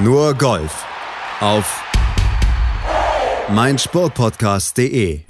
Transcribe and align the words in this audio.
Nur 0.00 0.34
Golf 0.34 0.86
auf 1.40 1.82
meinsportpodcast.de. 3.52 5.22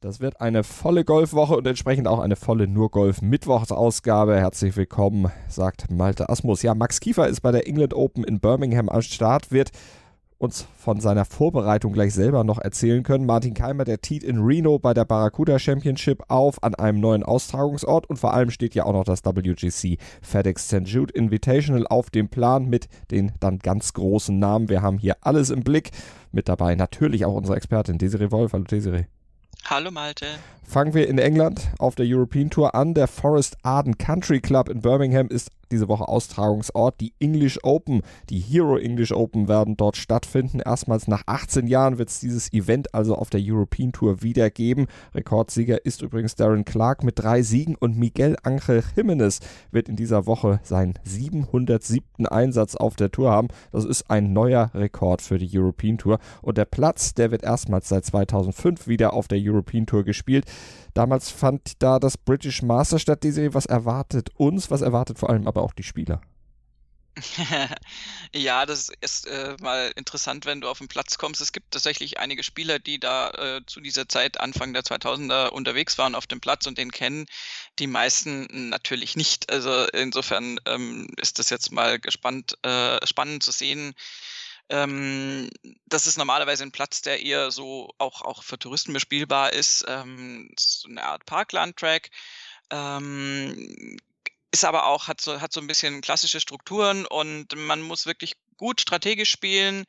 Das 0.00 0.20
wird 0.20 0.40
eine 0.40 0.62
volle 0.62 1.04
Golfwoche 1.04 1.56
und 1.56 1.66
entsprechend 1.66 2.06
auch 2.06 2.20
eine 2.20 2.36
volle 2.36 2.68
Nur 2.68 2.92
Golf 2.92 3.22
Mittwochsausgabe. 3.22 4.36
Herzlich 4.36 4.76
willkommen, 4.76 5.32
sagt 5.48 5.90
Malte 5.90 6.28
Asmus. 6.28 6.62
Ja, 6.62 6.76
Max 6.76 7.00
Kiefer 7.00 7.26
ist 7.26 7.40
bei 7.40 7.50
der 7.50 7.66
England 7.66 7.92
Open 7.92 8.22
in 8.22 8.38
Birmingham 8.38 8.88
am 8.88 9.02
Start, 9.02 9.50
wird 9.50 9.72
uns 10.42 10.66
von 10.76 11.00
seiner 11.00 11.24
Vorbereitung 11.24 11.92
gleich 11.92 12.12
selber 12.12 12.42
noch 12.42 12.58
erzählen 12.58 13.04
können. 13.04 13.26
Martin 13.26 13.54
Keimer, 13.54 13.84
der 13.84 14.00
tiet 14.00 14.24
in 14.24 14.40
Reno 14.40 14.78
bei 14.78 14.92
der 14.92 15.04
Barracuda 15.04 15.58
Championship 15.58 16.24
auf 16.28 16.62
an 16.62 16.74
einem 16.74 17.00
neuen 17.00 17.22
Austragungsort 17.22 18.10
und 18.10 18.16
vor 18.16 18.34
allem 18.34 18.50
steht 18.50 18.74
ja 18.74 18.84
auch 18.84 18.92
noch 18.92 19.04
das 19.04 19.24
WGC 19.24 19.98
FedEx 20.20 20.66
St. 20.66 20.82
Jude 20.84 21.14
Invitational 21.14 21.86
auf 21.86 22.10
dem 22.10 22.28
Plan 22.28 22.66
mit 22.66 22.88
den 23.12 23.32
dann 23.38 23.60
ganz 23.60 23.92
großen 23.92 24.36
Namen. 24.36 24.68
Wir 24.68 24.82
haben 24.82 24.98
hier 24.98 25.16
alles 25.20 25.50
im 25.50 25.62
Blick. 25.62 25.90
Mit 26.32 26.48
dabei 26.48 26.74
natürlich 26.74 27.24
auch 27.24 27.34
unsere 27.34 27.56
Expertin 27.56 27.98
Desiree 27.98 28.32
Wolf. 28.32 28.52
Hallo 28.52 28.64
Desiree. 28.64 29.04
Hallo 29.66 29.92
Malte. 29.92 30.26
Fangen 30.64 30.92
wir 30.92 31.08
in 31.08 31.18
England 31.18 31.68
auf 31.78 31.94
der 31.94 32.06
European 32.08 32.50
Tour 32.50 32.74
an. 32.74 32.94
Der 32.94 33.06
Forest 33.06 33.58
Arden 33.62 33.96
Country 33.96 34.40
Club 34.40 34.68
in 34.68 34.80
Birmingham 34.80 35.28
ist 35.28 35.50
diese 35.72 35.88
Woche 35.88 36.06
Austragungsort. 36.06 37.00
Die 37.00 37.14
English 37.18 37.58
Open, 37.62 38.02
die 38.30 38.38
Hero 38.38 38.76
English 38.76 39.12
Open 39.12 39.48
werden 39.48 39.76
dort 39.76 39.96
stattfinden. 39.96 40.60
Erstmals 40.60 41.08
nach 41.08 41.22
18 41.26 41.66
Jahren 41.66 41.98
wird 41.98 42.10
es 42.10 42.20
dieses 42.20 42.52
Event 42.52 42.94
also 42.94 43.16
auf 43.16 43.30
der 43.30 43.40
European 43.42 43.92
Tour 43.92 44.22
wieder 44.22 44.50
geben. 44.50 44.86
Rekordsieger 45.14 45.84
ist 45.84 46.02
übrigens 46.02 46.36
Darren 46.36 46.64
Clark 46.64 47.02
mit 47.02 47.18
drei 47.18 47.42
Siegen 47.42 47.74
und 47.74 47.96
Miguel 47.96 48.36
Angel 48.42 48.84
Jimenez 48.94 49.40
wird 49.70 49.88
in 49.88 49.96
dieser 49.96 50.26
Woche 50.26 50.60
seinen 50.62 50.94
707. 51.04 52.26
Einsatz 52.26 52.76
auf 52.76 52.96
der 52.96 53.10
Tour 53.10 53.30
haben. 53.30 53.48
Das 53.72 53.84
ist 53.84 54.10
ein 54.10 54.32
neuer 54.32 54.70
Rekord 54.74 55.22
für 55.22 55.38
die 55.38 55.58
European 55.58 55.98
Tour. 55.98 56.18
Und 56.42 56.58
der 56.58 56.64
Platz, 56.64 57.14
der 57.14 57.30
wird 57.30 57.42
erstmals 57.42 57.88
seit 57.88 58.04
2005 58.04 58.86
wieder 58.86 59.12
auf 59.12 59.28
der 59.28 59.38
European 59.40 59.86
Tour 59.86 60.04
gespielt. 60.04 60.44
Damals 60.94 61.30
fand 61.30 61.82
da 61.82 61.98
das 61.98 62.18
British 62.18 62.62
Master 62.62 62.98
statt. 62.98 63.22
Die 63.22 63.30
Serie, 63.30 63.54
was 63.54 63.66
erwartet 63.66 64.30
uns, 64.36 64.70
was 64.70 64.82
erwartet 64.82 65.18
vor 65.18 65.30
allem 65.30 65.46
aber 65.46 65.61
auch 65.62 65.72
die 65.72 65.82
Spieler? 65.82 66.20
ja, 68.34 68.64
das 68.64 68.90
ist 69.02 69.26
äh, 69.26 69.54
mal 69.60 69.92
interessant, 69.96 70.46
wenn 70.46 70.62
du 70.62 70.68
auf 70.68 70.78
den 70.78 70.88
Platz 70.88 71.18
kommst. 71.18 71.42
Es 71.42 71.52
gibt 71.52 71.72
tatsächlich 71.72 72.18
einige 72.18 72.42
Spieler, 72.42 72.78
die 72.78 72.98
da 72.98 73.30
äh, 73.32 73.60
zu 73.66 73.80
dieser 73.80 74.08
Zeit, 74.08 74.40
Anfang 74.40 74.72
der 74.72 74.82
2000er, 74.82 75.48
unterwegs 75.48 75.98
waren 75.98 76.14
auf 76.14 76.26
dem 76.26 76.40
Platz 76.40 76.66
und 76.66 76.78
den 76.78 76.90
kennen. 76.90 77.26
Die 77.78 77.86
meisten 77.86 78.70
natürlich 78.70 79.14
nicht. 79.14 79.52
Also 79.52 79.86
insofern 79.88 80.58
ähm, 80.64 81.08
ist 81.18 81.38
das 81.38 81.50
jetzt 81.50 81.70
mal 81.70 81.98
gespannt, 81.98 82.56
äh, 82.62 83.06
spannend 83.06 83.42
zu 83.42 83.52
sehen, 83.52 83.94
ähm, 84.72 85.50
das 85.86 86.06
ist 86.06 86.16
normalerweise 86.16 86.62
ein 86.62 86.72
Platz, 86.72 87.02
der 87.02 87.22
eher 87.22 87.50
so 87.50 87.90
auch, 87.98 88.22
auch 88.22 88.42
für 88.42 88.58
Touristen 88.58 88.94
bespielbar 88.94 89.52
ist. 89.52 89.84
Ähm, 89.86 90.50
so 90.58 90.88
eine 90.88 91.04
Art 91.04 91.26
Parkland-Track. 91.26 92.10
Ähm, 92.70 93.98
ist 94.52 94.64
aber 94.64 94.86
auch, 94.86 95.08
hat 95.08 95.20
so, 95.20 95.40
hat 95.40 95.52
so 95.52 95.60
ein 95.60 95.66
bisschen 95.66 96.02
klassische 96.02 96.40
Strukturen 96.40 97.06
und 97.06 97.56
man 97.56 97.80
muss 97.80 98.06
wirklich 98.06 98.34
gut 98.56 98.80
strategisch 98.80 99.30
spielen, 99.30 99.86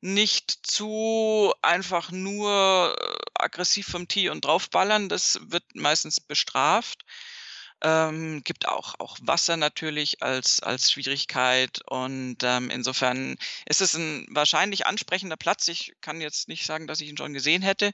nicht 0.00 0.50
zu 0.62 1.52
einfach 1.62 2.10
nur 2.10 2.96
äh, 2.98 3.16
aggressiv 3.34 3.86
vom 3.88 4.06
Tee 4.06 4.28
und 4.28 4.44
draufballern. 4.44 5.08
Das 5.08 5.38
wird 5.42 5.64
meistens 5.74 6.20
bestraft. 6.20 7.04
Ähm, 7.82 8.42
gibt 8.44 8.68
auch, 8.68 8.94
auch 8.98 9.18
Wasser 9.20 9.56
natürlich 9.56 10.22
als, 10.22 10.60
als 10.60 10.92
Schwierigkeit 10.92 11.80
und 11.86 12.38
ähm, 12.42 12.70
insofern 12.70 13.36
ist 13.66 13.80
es 13.82 13.94
ein 13.94 14.26
wahrscheinlich 14.30 14.86
ansprechender 14.86 15.36
Platz. 15.36 15.68
Ich 15.68 15.94
kann 16.00 16.20
jetzt 16.20 16.48
nicht 16.48 16.64
sagen, 16.64 16.86
dass 16.86 17.00
ich 17.00 17.08
ihn 17.08 17.18
schon 17.18 17.34
gesehen 17.34 17.62
hätte, 17.62 17.92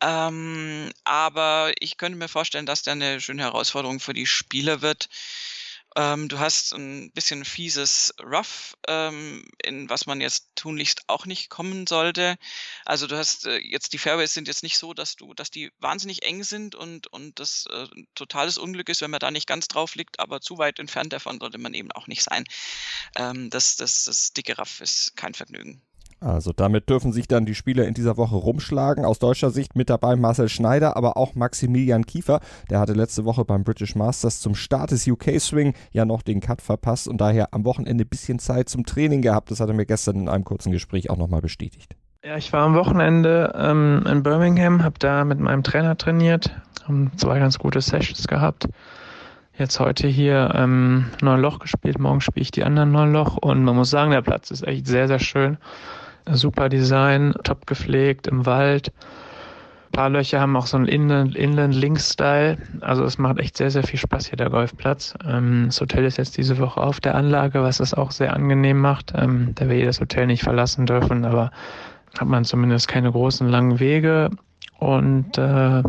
ähm, 0.00 0.90
aber 1.04 1.72
ich 1.80 1.96
könnte 1.96 2.18
mir 2.18 2.28
vorstellen, 2.28 2.66
dass 2.66 2.82
der 2.82 2.92
eine 2.92 3.20
schöne 3.20 3.42
Herausforderung 3.42 4.00
für 4.00 4.14
die 4.14 4.26
Spieler 4.26 4.82
wird. 4.82 5.08
Ähm, 5.96 6.28
du 6.28 6.38
hast 6.38 6.74
ein 6.74 7.10
bisschen 7.12 7.44
fieses 7.44 8.14
Rough, 8.22 8.76
ähm, 8.86 9.44
in 9.64 9.88
was 9.88 10.06
man 10.06 10.20
jetzt 10.20 10.50
tunlichst 10.54 11.08
auch 11.08 11.26
nicht 11.26 11.48
kommen 11.50 11.86
sollte. 11.86 12.36
Also 12.84 13.06
du 13.06 13.16
hast 13.16 13.46
äh, 13.46 13.58
jetzt 13.58 13.92
die 13.92 13.98
Fairways 13.98 14.34
sind 14.34 14.48
jetzt 14.48 14.62
nicht 14.62 14.78
so, 14.78 14.94
dass 14.94 15.16
du, 15.16 15.34
dass 15.34 15.50
die 15.50 15.72
wahnsinnig 15.80 16.22
eng 16.24 16.44
sind 16.44 16.74
und, 16.74 17.06
und 17.08 17.40
das 17.40 17.66
äh, 17.70 17.86
totales 18.14 18.58
Unglück 18.58 18.88
ist, 18.90 19.00
wenn 19.00 19.10
man 19.10 19.20
da 19.20 19.30
nicht 19.30 19.48
ganz 19.48 19.66
drauf 19.66 19.94
liegt, 19.94 20.20
aber 20.20 20.40
zu 20.40 20.58
weit 20.58 20.78
entfernt 20.78 21.12
davon 21.12 21.40
sollte 21.40 21.58
man 21.58 21.74
eben 21.74 21.90
auch 21.92 22.06
nicht 22.06 22.22
sein. 22.22 22.44
Ähm, 23.16 23.50
das, 23.50 23.76
das, 23.76 24.04
das 24.04 24.32
dicke 24.32 24.58
Raff 24.58 24.80
ist 24.80 25.16
kein 25.16 25.34
Vergnügen. 25.34 25.82
Also 26.20 26.52
damit 26.52 26.88
dürfen 26.90 27.12
sich 27.12 27.28
dann 27.28 27.46
die 27.46 27.54
Spieler 27.54 27.86
in 27.86 27.94
dieser 27.94 28.16
Woche 28.16 28.34
rumschlagen. 28.34 29.04
Aus 29.04 29.20
deutscher 29.20 29.50
Sicht 29.50 29.76
mit 29.76 29.88
dabei 29.88 30.16
Marcel 30.16 30.48
Schneider, 30.48 30.96
aber 30.96 31.16
auch 31.16 31.36
Maximilian 31.36 32.06
Kiefer. 32.06 32.40
Der 32.70 32.80
hatte 32.80 32.92
letzte 32.92 33.24
Woche 33.24 33.44
beim 33.44 33.62
British 33.62 33.94
Masters 33.94 34.40
zum 34.40 34.56
Start 34.56 34.90
des 34.90 35.06
UK 35.06 35.38
Swing 35.38 35.74
ja 35.92 36.04
noch 36.04 36.22
den 36.22 36.40
Cut 36.40 36.60
verpasst 36.60 37.06
und 37.06 37.20
daher 37.20 37.54
am 37.54 37.64
Wochenende 37.64 38.04
ein 38.04 38.08
bisschen 38.08 38.40
Zeit 38.40 38.68
zum 38.68 38.84
Training 38.84 39.22
gehabt. 39.22 39.50
Das 39.50 39.60
hat 39.60 39.68
er 39.68 39.74
mir 39.74 39.86
gestern 39.86 40.16
in 40.16 40.28
einem 40.28 40.44
kurzen 40.44 40.72
Gespräch 40.72 41.08
auch 41.08 41.16
nochmal 41.16 41.40
bestätigt. 41.40 41.94
Ja, 42.24 42.36
ich 42.36 42.52
war 42.52 42.62
am 42.62 42.74
Wochenende 42.74 43.54
ähm, 43.56 44.04
in 44.10 44.24
Birmingham, 44.24 44.82
habe 44.82 44.98
da 44.98 45.24
mit 45.24 45.38
meinem 45.38 45.62
Trainer 45.62 45.96
trainiert, 45.96 46.50
haben 46.84 47.12
zwei 47.16 47.38
ganz 47.38 47.60
gute 47.60 47.80
Sessions 47.80 48.26
gehabt. 48.26 48.68
Jetzt 49.56 49.78
heute 49.78 50.08
hier 50.08 50.52
ähm, 50.54 51.06
neun 51.22 51.40
Loch 51.40 51.60
gespielt, 51.60 52.00
morgen 52.00 52.20
spiele 52.20 52.42
ich 52.42 52.50
die 52.50 52.64
anderen 52.64 52.90
neun 52.90 53.12
Loch 53.12 53.36
und 53.36 53.62
man 53.62 53.76
muss 53.76 53.90
sagen, 53.90 54.10
der 54.10 54.22
Platz 54.22 54.50
ist 54.50 54.66
echt 54.66 54.88
sehr, 54.88 55.06
sehr 55.06 55.20
schön 55.20 55.58
super 56.32 56.68
Design, 56.68 57.34
top 57.44 57.66
gepflegt 57.66 58.26
im 58.26 58.46
Wald. 58.46 58.92
Ein 59.88 59.92
paar 59.92 60.10
Löcher 60.10 60.40
haben 60.40 60.54
auch 60.56 60.66
so 60.66 60.76
einen 60.76 60.86
Inland-Link-Style. 60.86 62.58
Also 62.82 63.04
es 63.04 63.18
macht 63.18 63.38
echt 63.38 63.56
sehr, 63.56 63.70
sehr 63.70 63.82
viel 63.82 63.98
Spaß 63.98 64.26
hier, 64.26 64.36
der 64.36 64.50
Golfplatz. 64.50 65.14
Ähm, 65.26 65.64
das 65.66 65.80
Hotel 65.80 66.04
ist 66.04 66.18
jetzt 66.18 66.36
diese 66.36 66.58
Woche 66.58 66.80
auf 66.80 67.00
der 67.00 67.14
Anlage, 67.14 67.62
was 67.62 67.80
es 67.80 67.94
auch 67.94 68.10
sehr 68.10 68.34
angenehm 68.34 68.78
macht, 68.78 69.12
ähm, 69.16 69.52
da 69.54 69.68
wir 69.68 69.76
hier 69.76 69.86
das 69.86 70.00
Hotel 70.00 70.26
nicht 70.26 70.42
verlassen 70.42 70.86
dürfen, 70.86 71.24
aber 71.24 71.50
hat 72.18 72.28
man 72.28 72.44
zumindest 72.44 72.88
keine 72.88 73.10
großen 73.10 73.48
langen 73.48 73.80
Wege. 73.80 74.30
Und 74.78 75.38
äh, 75.38 75.82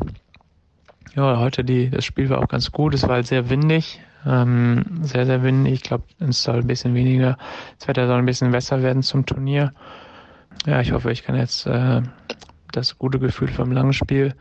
ja, 1.16 1.38
heute 1.38 1.64
die, 1.64 1.90
das 1.90 2.06
Spiel 2.06 2.30
war 2.30 2.40
auch 2.40 2.48
ganz 2.48 2.72
gut. 2.72 2.94
Es 2.94 3.04
war 3.04 3.16
halt 3.16 3.28
sehr 3.28 3.50
windig, 3.50 4.00
ähm, 4.26 4.86
sehr, 5.02 5.26
sehr 5.26 5.44
windig. 5.44 5.74
Ich 5.74 5.84
glaube, 5.84 6.06
es 6.20 6.42
soll 6.42 6.60
ein 6.60 6.68
bisschen 6.68 6.96
weniger, 6.96 7.38
das 7.78 7.88
Wetter 7.88 8.08
soll 8.08 8.20
ein 8.20 8.26
bisschen 8.26 8.52
besser 8.52 8.82
werden 8.82 9.04
zum 9.04 9.26
Turnier 9.26 9.74
ja, 10.66 10.82
ich 10.82 10.92
hoffe, 10.92 11.12
ich 11.12 11.24
kann 11.24 11.36
jetzt 11.36 11.66
äh, 11.66 12.02
das 12.72 12.98
gute 12.98 13.20
Gefühl 13.20 13.48
vom 13.48 13.72
langen 13.72 13.94
Spiel 13.94 14.36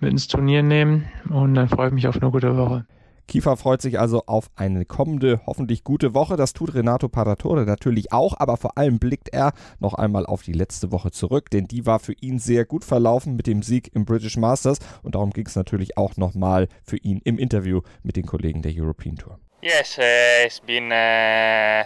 mit 0.00 0.10
ins 0.10 0.28
Turnier 0.28 0.62
nehmen 0.62 1.06
und 1.30 1.54
dann 1.54 1.68
freue 1.68 1.88
ich 1.88 1.94
mich 1.94 2.08
auf 2.08 2.20
eine 2.20 2.30
gute 2.30 2.56
Woche. 2.56 2.84
Kiefer 3.26 3.56
freut 3.56 3.80
sich 3.80 3.98
also 3.98 4.24
auf 4.26 4.50
eine 4.54 4.84
kommende, 4.84 5.40
hoffentlich 5.46 5.82
gute 5.82 6.12
Woche. 6.12 6.36
Das 6.36 6.52
tut 6.52 6.74
Renato 6.74 7.08
Paratore 7.08 7.64
natürlich 7.64 8.12
auch, 8.12 8.34
aber 8.38 8.58
vor 8.58 8.76
allem 8.76 8.98
blickt 8.98 9.30
er 9.30 9.52
noch 9.78 9.94
einmal 9.94 10.26
auf 10.26 10.42
die 10.42 10.52
letzte 10.52 10.92
Woche 10.92 11.10
zurück, 11.10 11.48
denn 11.50 11.66
die 11.66 11.86
war 11.86 12.00
für 12.00 12.12
ihn 12.20 12.38
sehr 12.38 12.66
gut 12.66 12.84
verlaufen 12.84 13.34
mit 13.34 13.46
dem 13.46 13.62
Sieg 13.62 13.90
im 13.94 14.04
British 14.04 14.36
Masters 14.36 14.78
und 15.02 15.14
darum 15.14 15.30
ging 15.30 15.46
es 15.46 15.56
natürlich 15.56 15.96
auch 15.96 16.16
nochmal 16.16 16.68
für 16.82 16.98
ihn 16.98 17.20
im 17.24 17.38
Interview 17.38 17.80
mit 18.02 18.16
den 18.16 18.26
Kollegen 18.26 18.60
der 18.60 18.72
European 18.76 19.16
Tour. 19.16 19.38
Yes, 19.62 19.96
uh, 19.98 20.44
it's 20.44 20.60
been 20.60 20.92
uh, 20.92 21.84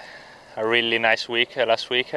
a 0.56 0.62
really 0.64 0.98
nice 0.98 1.28
week 1.28 1.56
uh, 1.56 1.64
last 1.64 1.88
week. 1.90 2.12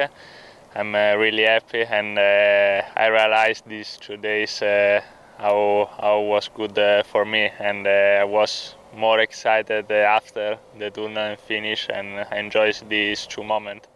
I'm 0.74 0.94
uh, 0.94 1.16
really 1.16 1.44
happy, 1.44 1.82
and 1.82 2.18
uh, 2.18 2.82
I 2.96 3.06
realized 3.08 3.66
these 3.68 3.98
two 3.98 4.16
days 4.16 4.62
uh, 4.62 5.02
how 5.38 5.90
how 6.00 6.20
was 6.20 6.48
good 6.48 6.78
uh, 6.78 7.02
for 7.02 7.26
me, 7.26 7.50
and 7.58 7.86
uh, 7.86 8.22
I 8.22 8.24
was 8.24 8.74
more 8.96 9.20
excited 9.20 9.90
after 9.90 10.58
the 10.78 10.90
tournament 10.90 11.40
finish 11.40 11.88
and 11.92 12.26
enjoys 12.32 12.82
these 12.88 13.26
two 13.26 13.42
moments. 13.42 13.88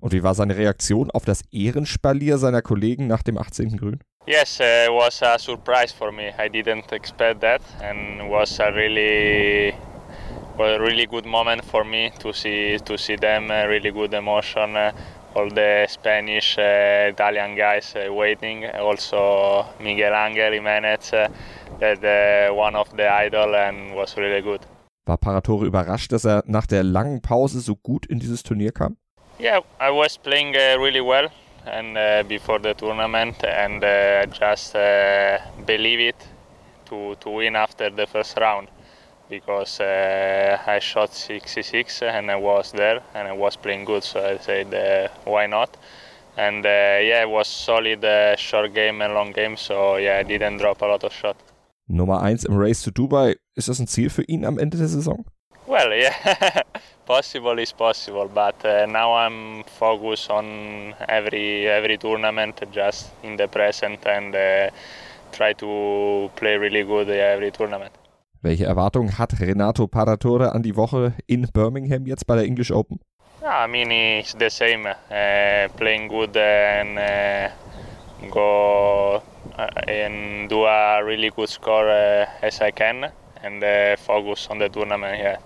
Und 0.00 0.12
wie 0.12 0.22
war 0.22 0.34
seine 0.34 0.56
Reaktion 0.56 1.10
auf 1.10 1.26
das 1.26 1.42
Ehrenspalier 1.52 2.38
seiner 2.38 2.62
Kollegen 2.62 3.06
nach 3.06 3.22
dem 3.22 3.36
18. 3.36 3.76
Grün? 3.76 4.00
Yes, 4.26 4.58
uh, 4.58 4.86
it 4.86 4.90
was 4.90 5.22
a 5.22 5.38
surprise 5.38 5.92
for 5.92 6.10
me. 6.10 6.32
I 6.38 6.48
didn't 6.48 6.90
expect 6.92 7.42
that, 7.42 7.60
and 7.82 8.30
was 8.30 8.58
a 8.58 8.72
really 8.72 9.74
a 10.58 10.78
really 10.78 11.06
good 11.06 11.26
moment 11.26 11.62
for 11.64 11.84
me 11.84 12.10
to 12.20 12.32
see 12.32 12.78
to 12.86 12.96
see 12.96 13.16
them. 13.16 13.50
A 13.50 13.68
really 13.68 13.92
good 13.92 14.14
emotion. 14.14 14.76
Uh, 14.76 14.92
all 15.34 15.48
the 15.48 15.86
Spanish, 15.88 16.58
uh, 16.58 17.10
Italian 17.10 17.56
guys 17.56 17.94
uh, 17.94 18.12
waiting. 18.12 18.66
Also 18.66 19.64
Miguel 19.80 20.14
Angel 20.14 20.52
Jimenez, 20.52 21.12
uh, 21.12 21.28
that 21.78 22.02
uh, 22.04 22.54
one 22.54 22.76
of 22.76 22.88
the 22.96 23.08
idol 23.08 23.54
and 23.54 23.94
was 23.94 24.16
really 24.16 24.42
good. 24.42 24.60
War 25.06 25.16
Paratore 25.16 25.66
überrascht, 25.66 26.12
dass 26.12 26.24
er 26.24 26.42
nach 26.46 26.66
der 26.66 26.84
langen 26.84 27.20
Pause 27.22 27.60
so 27.60 27.74
gut 27.76 28.06
in 28.06 28.18
dieses 28.18 28.42
Turnier 28.42 28.72
kam? 28.72 28.96
Yeah, 29.38 29.60
I 29.80 29.90
was 29.90 30.18
playing 30.18 30.54
uh, 30.54 30.78
really 30.78 31.00
well 31.00 31.30
and 31.66 31.96
uh, 31.96 32.22
before 32.28 32.58
the 32.60 32.74
tournament 32.74 33.42
and 33.44 33.82
just 34.32 34.74
believe 35.66 36.00
it 36.00 36.16
to 36.86 37.14
to 37.20 37.30
win 37.30 37.56
after 37.56 37.90
the 37.90 38.06
first 38.06 38.38
round. 38.38 38.68
Because 39.30 39.80
uh, 39.80 40.58
I 40.66 40.80
shot 40.80 41.14
66 41.14 42.02
and 42.02 42.30
I 42.30 42.36
was 42.36 42.72
there 42.72 43.00
and 43.14 43.28
I 43.28 43.32
was 43.32 43.56
playing 43.56 43.84
good, 43.84 44.02
so 44.02 44.22
I 44.22 44.36
said 44.38 44.74
uh, 44.74 45.08
why 45.24 45.46
not. 45.46 45.76
And 46.36 46.66
uh, 46.66 46.68
yeah, 46.68 47.22
it 47.22 47.30
was 47.30 47.48
solid 47.48 48.04
uh, 48.04 48.36
short 48.36 48.74
game 48.74 49.00
and 49.00 49.14
long 49.14 49.32
game, 49.32 49.56
so 49.56 49.96
yeah, 49.96 50.18
I 50.18 50.24
didn't 50.24 50.58
drop 50.58 50.82
a 50.82 50.86
lot 50.86 51.04
of 51.04 51.12
shots. 51.12 51.42
Nummer 51.88 52.20
1 52.22 52.44
im 52.48 52.56
Race 52.56 52.82
to 52.82 52.90
Dubai, 52.90 53.36
ist 53.56 53.68
das 53.68 53.80
ein 53.80 53.86
Ziel 53.88 54.10
für 54.10 54.22
ihn 54.22 54.44
am 54.44 54.58
Ende 54.58 54.76
der 54.76 54.88
Saison? 54.88 55.24
Well, 55.66 55.92
yeah, 55.92 56.62
possible 57.06 57.58
is 57.60 57.72
possible, 57.72 58.28
but 58.28 58.64
uh, 58.64 58.86
now 58.86 59.14
I'm 59.14 59.64
focused 59.64 60.30
on 60.30 60.94
every 61.08 61.68
every 61.68 61.98
tournament, 61.98 62.60
just 62.72 63.10
in 63.22 63.36
the 63.36 63.46
present, 63.46 64.06
and 64.06 64.34
uh, 64.34 64.70
try 65.32 65.52
to 65.54 66.30
play 66.36 66.56
really 66.56 66.84
good 66.84 67.08
every 67.08 67.50
tournament. 67.50 67.92
Welche 68.42 68.64
Erwartungen 68.64 69.18
hat 69.18 69.38
Renato 69.38 69.86
Paratore 69.86 70.52
an 70.52 70.62
die 70.62 70.74
Woche 70.74 71.12
in 71.26 71.46
Birmingham 71.52 72.06
jetzt 72.06 72.26
bei 72.26 72.36
der 72.36 72.46
English 72.46 72.72
Open? 72.72 72.98
Yeah, 73.42 73.66
I 73.66 73.68
mean 73.68 73.90
it's 73.90 74.34
the 74.38 74.48
same, 74.48 74.86
uh, 74.86 75.68
playing 75.76 76.08
good 76.08 76.34
and 76.36 76.98
uh, 76.98 77.50
go 78.30 79.22
uh, 79.58 79.68
and 79.86 80.48
do 80.48 80.64
a 80.64 81.04
really 81.04 81.30
good 81.30 81.50
score 81.50 81.90
uh, 81.90 82.26
as 82.40 82.62
I 82.62 82.70
can, 82.70 83.12
and 83.42 83.62
uh, 83.62 83.96
focus 83.98 84.48
on 84.50 84.58
the 84.58 84.70
tournament 84.70 85.16
here. 85.16 85.38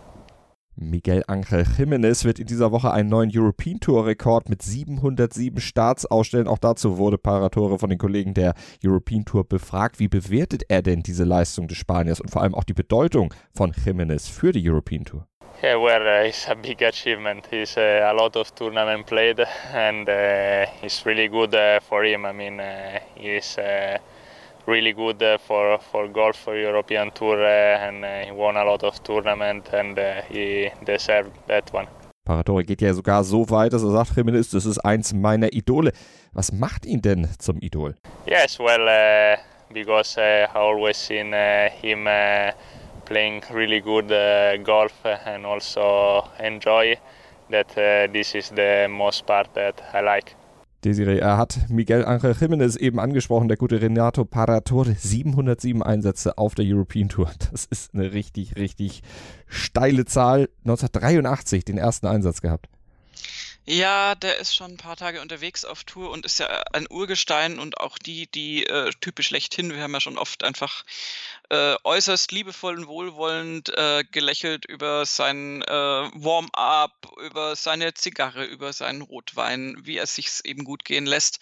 Miguel 0.77 1.23
Angel 1.29 1.65
Jimenez 1.77 2.25
wird 2.25 2.39
in 2.39 2.47
dieser 2.47 2.73
Woche 2.73 2.93
einen 2.93 3.09
neuen 3.09 3.31
European 3.33 3.79
Tour 3.79 4.07
Rekord 4.07 4.49
mit 4.49 4.63
707 4.63 5.61
Starts 5.61 6.05
ausstellen. 6.07 6.49
Auch 6.49 6.59
dazu 6.59 6.99
wurde 6.99 7.17
Paratore 7.17 7.79
von 7.79 7.91
den 7.91 7.99
Kollegen 7.99 8.35
der 8.35 8.55
European 8.85 9.25
Tour 9.25 9.45
befragt. 9.45 10.01
Wie 10.01 10.09
bewertet 10.09 10.65
er 10.69 10.83
denn 10.83 11.03
diese 11.03 11.25
Leistung 11.25 11.69
des 11.69 11.79
Spaniers 11.79 12.21
und 12.21 12.31
vor 12.31 12.43
allem 12.43 12.55
auch 12.55 12.65
die 12.65 12.75
Bedeutung 12.75 13.33
von 13.55 13.73
Jimenez 13.73 14.29
für 14.29 14.53
die 14.53 14.69
European 14.69 15.05
Tour? 15.05 15.27
Yeah, 15.63 15.77
well, 15.77 16.03
uh, 16.03 16.27
it's 16.27 16.49
a 16.49 16.55
big 16.55 16.83
achievement. 16.83 17.47
He's 17.49 17.77
uh, 17.77 18.11
a 18.11 18.13
lot 18.13 18.37
of 18.37 18.53
tournament 18.55 19.07
played, 19.07 19.41
and 19.73 20.09
uh, 20.09 20.67
it's 20.83 21.07
really 21.07 21.29
good 21.29 21.55
uh, 21.55 21.79
for 21.81 22.05
him. 22.05 22.27
I 22.27 22.33
mean, 22.33 22.59
uh, 22.59 22.99
he's 23.15 23.57
uh, 23.57 23.99
really 24.67 24.93
good 24.93 25.23
uh, 25.23 25.39
for 25.39 25.79
for 25.79 26.09
golf 26.09 26.37
for 26.37 26.57
European 26.57 27.11
Tour 27.13 27.39
uh, 27.43 27.87
and 27.87 28.05
uh, 28.05 28.25
he 28.25 28.33
won 28.33 28.57
a 28.57 28.65
lot 28.65 28.83
of 28.83 29.03
tournament 29.03 29.69
and 29.73 29.99
uh, 29.99 30.23
he 30.29 30.71
deserved 30.85 31.33
that 31.47 31.73
one. 31.73 31.87
Paratore 32.25 32.65
geht 32.65 32.81
ja 32.81 32.95
sogar 32.95 33.23
so 33.23 33.51
weit, 33.51 33.75
dass 33.75 33.83
er 33.83 33.91
sagt, 33.91 34.17
Jimenez, 34.17 34.49
das 34.51 34.65
ist 34.65 34.79
eins 34.79 35.13
meiner 35.13 35.53
Idole. 35.53 35.93
Was 36.33 36.53
macht 36.53 36.87
ihn 36.87 37.03
denn 37.03 37.29
zum 37.39 37.59
Idol? 37.61 37.97
Yes, 38.27 38.59
well, 38.59 38.89
uh, 38.89 39.37
because 39.75 40.17
uh, 40.17 40.47
I 40.55 40.59
always 40.59 40.97
seen 40.97 41.35
him 41.35 42.09
playing 43.05 43.43
really 43.53 43.83
good 43.83 44.11
uh, 44.11 44.57
golf 44.63 44.95
and 45.05 45.45
also 45.45 46.25
enjoy 46.39 46.97
that. 47.51 47.69
This 48.11 48.35
is 48.35 48.49
the 48.49 48.87
most 48.89 49.27
part 49.27 49.53
that 49.53 49.83
I 49.93 50.01
like. 50.01 50.35
Desiree, 50.85 51.19
er 51.19 51.39
hat 51.39 51.71
Miguel 51.71 52.05
Angel 52.05 52.37
Jimenez 52.39 52.77
eben 52.77 53.01
angesprochen, 53.01 53.49
der 53.49 53.57
gute 53.57 53.81
Renato 53.81 54.25
Paratore, 54.25 54.95
707 54.95 55.83
Einsätze 55.83 56.37
auf 56.37 56.55
der 56.55 56.67
European 56.67 57.09
Tour. 57.09 57.33
Das 57.51 57.65
ist 57.65 57.95
eine 57.95 58.13
richtig, 58.13 58.57
richtig 58.57 59.03
steile 59.47 60.05
Zahl. 60.05 60.51
1983 60.65 61.65
den 61.65 61.79
ersten 61.79 62.07
Einsatz 62.07 62.43
gehabt. 62.43 62.69
Ja, 63.67 64.15
der 64.15 64.39
ist 64.41 64.55
schon 64.55 64.73
ein 64.73 64.77
paar 64.77 64.97
Tage 64.97 65.23
unterwegs 65.23 65.65
auf 65.65 65.85
Tour 65.85 66.11
und 66.11 66.27
ist 66.27 66.39
ja 66.39 66.49
ein 66.75 66.87
Urgestein 66.91 67.59
und 67.59 67.79
auch 67.79 67.97
die, 67.97 68.27
die 68.27 68.67
äh, 68.67 68.91
typisch 69.01 69.29
schlechthin. 69.29 69.73
Wir 69.73 69.81
haben 69.81 69.95
ja 69.95 70.01
schon 70.01 70.19
oft 70.19 70.45
einfach 70.45 70.85
äh, 71.51 71.77
äußerst 71.85 72.33
liebevoll 72.33 72.79
und 72.79 72.87
wohlwollend 72.87 73.69
äh, 73.77 74.05
gelächelt 74.11 74.65
über 74.65 75.05
sein 75.07 75.63
äh, 75.63 75.71
Warm-up, 75.71 77.13
über 77.21 77.57
seine 77.57 77.95
Zigarre, 77.95 78.45
über 78.45 78.73
seinen 78.73 79.03
Rotwein, 79.03 79.77
wie 79.83 79.99
er 79.99 80.07
sich's 80.07 80.41
eben 80.41 80.65
gut 80.65 80.85
gehen 80.85 81.07
lässt. 81.07 81.41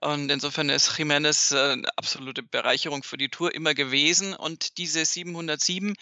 Und 0.00 0.30
insofern 0.30 0.70
ist 0.70 0.90
Jiménez 0.90 1.54
äh, 1.54 1.72
eine 1.72 1.88
absolute 1.96 2.42
Bereicherung 2.42 3.02
für 3.02 3.18
die 3.18 3.28
Tour 3.28 3.54
immer 3.54 3.74
gewesen. 3.74 4.34
Und 4.34 4.78
diese 4.78 5.04
707 5.04 5.94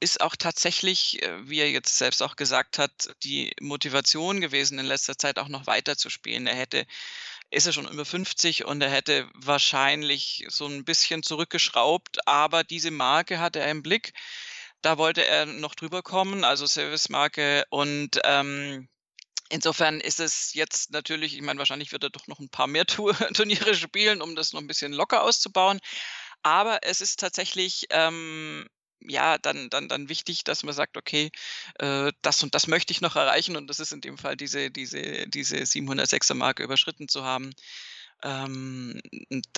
ist 0.00 0.20
auch 0.20 0.36
tatsächlich, 0.36 1.22
äh, 1.22 1.48
wie 1.48 1.60
er 1.60 1.70
jetzt 1.70 1.98
selbst 1.98 2.22
auch 2.22 2.36
gesagt 2.36 2.78
hat, 2.78 3.14
die 3.22 3.52
Motivation 3.60 4.40
gewesen, 4.40 4.78
in 4.78 4.86
letzter 4.86 5.16
Zeit 5.18 5.38
auch 5.38 5.48
noch 5.48 5.66
weiter 5.66 5.96
zu 5.96 6.10
spielen. 6.10 6.46
Er 6.46 6.56
hätte, 6.56 6.86
ist 7.54 7.66
er 7.66 7.72
schon 7.72 7.88
über 7.88 8.04
50 8.04 8.64
und 8.64 8.82
er 8.82 8.90
hätte 8.90 9.28
wahrscheinlich 9.34 10.44
so 10.48 10.66
ein 10.66 10.84
bisschen 10.84 11.22
zurückgeschraubt, 11.22 12.26
aber 12.26 12.64
diese 12.64 12.90
Marke 12.90 13.38
hatte 13.38 13.60
er 13.60 13.70
im 13.70 13.82
Blick. 13.82 14.12
Da 14.82 14.98
wollte 14.98 15.24
er 15.24 15.46
noch 15.46 15.74
drüber 15.74 16.02
kommen, 16.02 16.44
also 16.44 16.66
Service-Marke 16.66 17.64
und 17.70 18.20
ähm, 18.24 18.88
Insofern 19.50 20.00
ist 20.00 20.20
es 20.20 20.54
jetzt 20.54 20.90
natürlich, 20.90 21.36
ich 21.36 21.42
meine, 21.42 21.58
wahrscheinlich 21.58 21.92
wird 21.92 22.02
er 22.02 22.10
doch 22.10 22.26
noch 22.26 22.40
ein 22.40 22.48
paar 22.48 22.66
mehr 22.66 22.86
Turniere 23.34 23.74
spielen, 23.74 24.22
um 24.22 24.34
das 24.34 24.52
noch 24.52 24.60
ein 24.60 24.66
bisschen 24.66 24.92
locker 24.92 25.22
auszubauen. 25.22 25.80
Aber 26.42 26.80
es 26.82 27.00
ist 27.00 27.20
tatsächlich 27.20 27.86
ähm, 27.90 28.66
ja, 29.06 29.38
dann, 29.38 29.70
dann, 29.70 29.88
dann 29.88 30.08
wichtig, 30.08 30.44
dass 30.44 30.62
man 30.62 30.74
sagt, 30.74 30.96
okay, 30.96 31.30
äh, 31.78 32.12
das 32.22 32.42
und 32.42 32.54
das 32.54 32.66
möchte 32.66 32.92
ich 32.92 33.00
noch 33.00 33.16
erreichen 33.16 33.56
und 33.56 33.68
das 33.68 33.80
ist 33.80 33.92
in 33.92 34.00
dem 34.00 34.18
Fall 34.18 34.36
diese, 34.36 34.70
diese, 34.70 35.28
diese 35.28 35.56
706er 35.56 36.34
Marke 36.34 36.62
überschritten 36.62 37.08
zu 37.08 37.24
haben. 37.24 37.52
Ähm, 38.24 39.00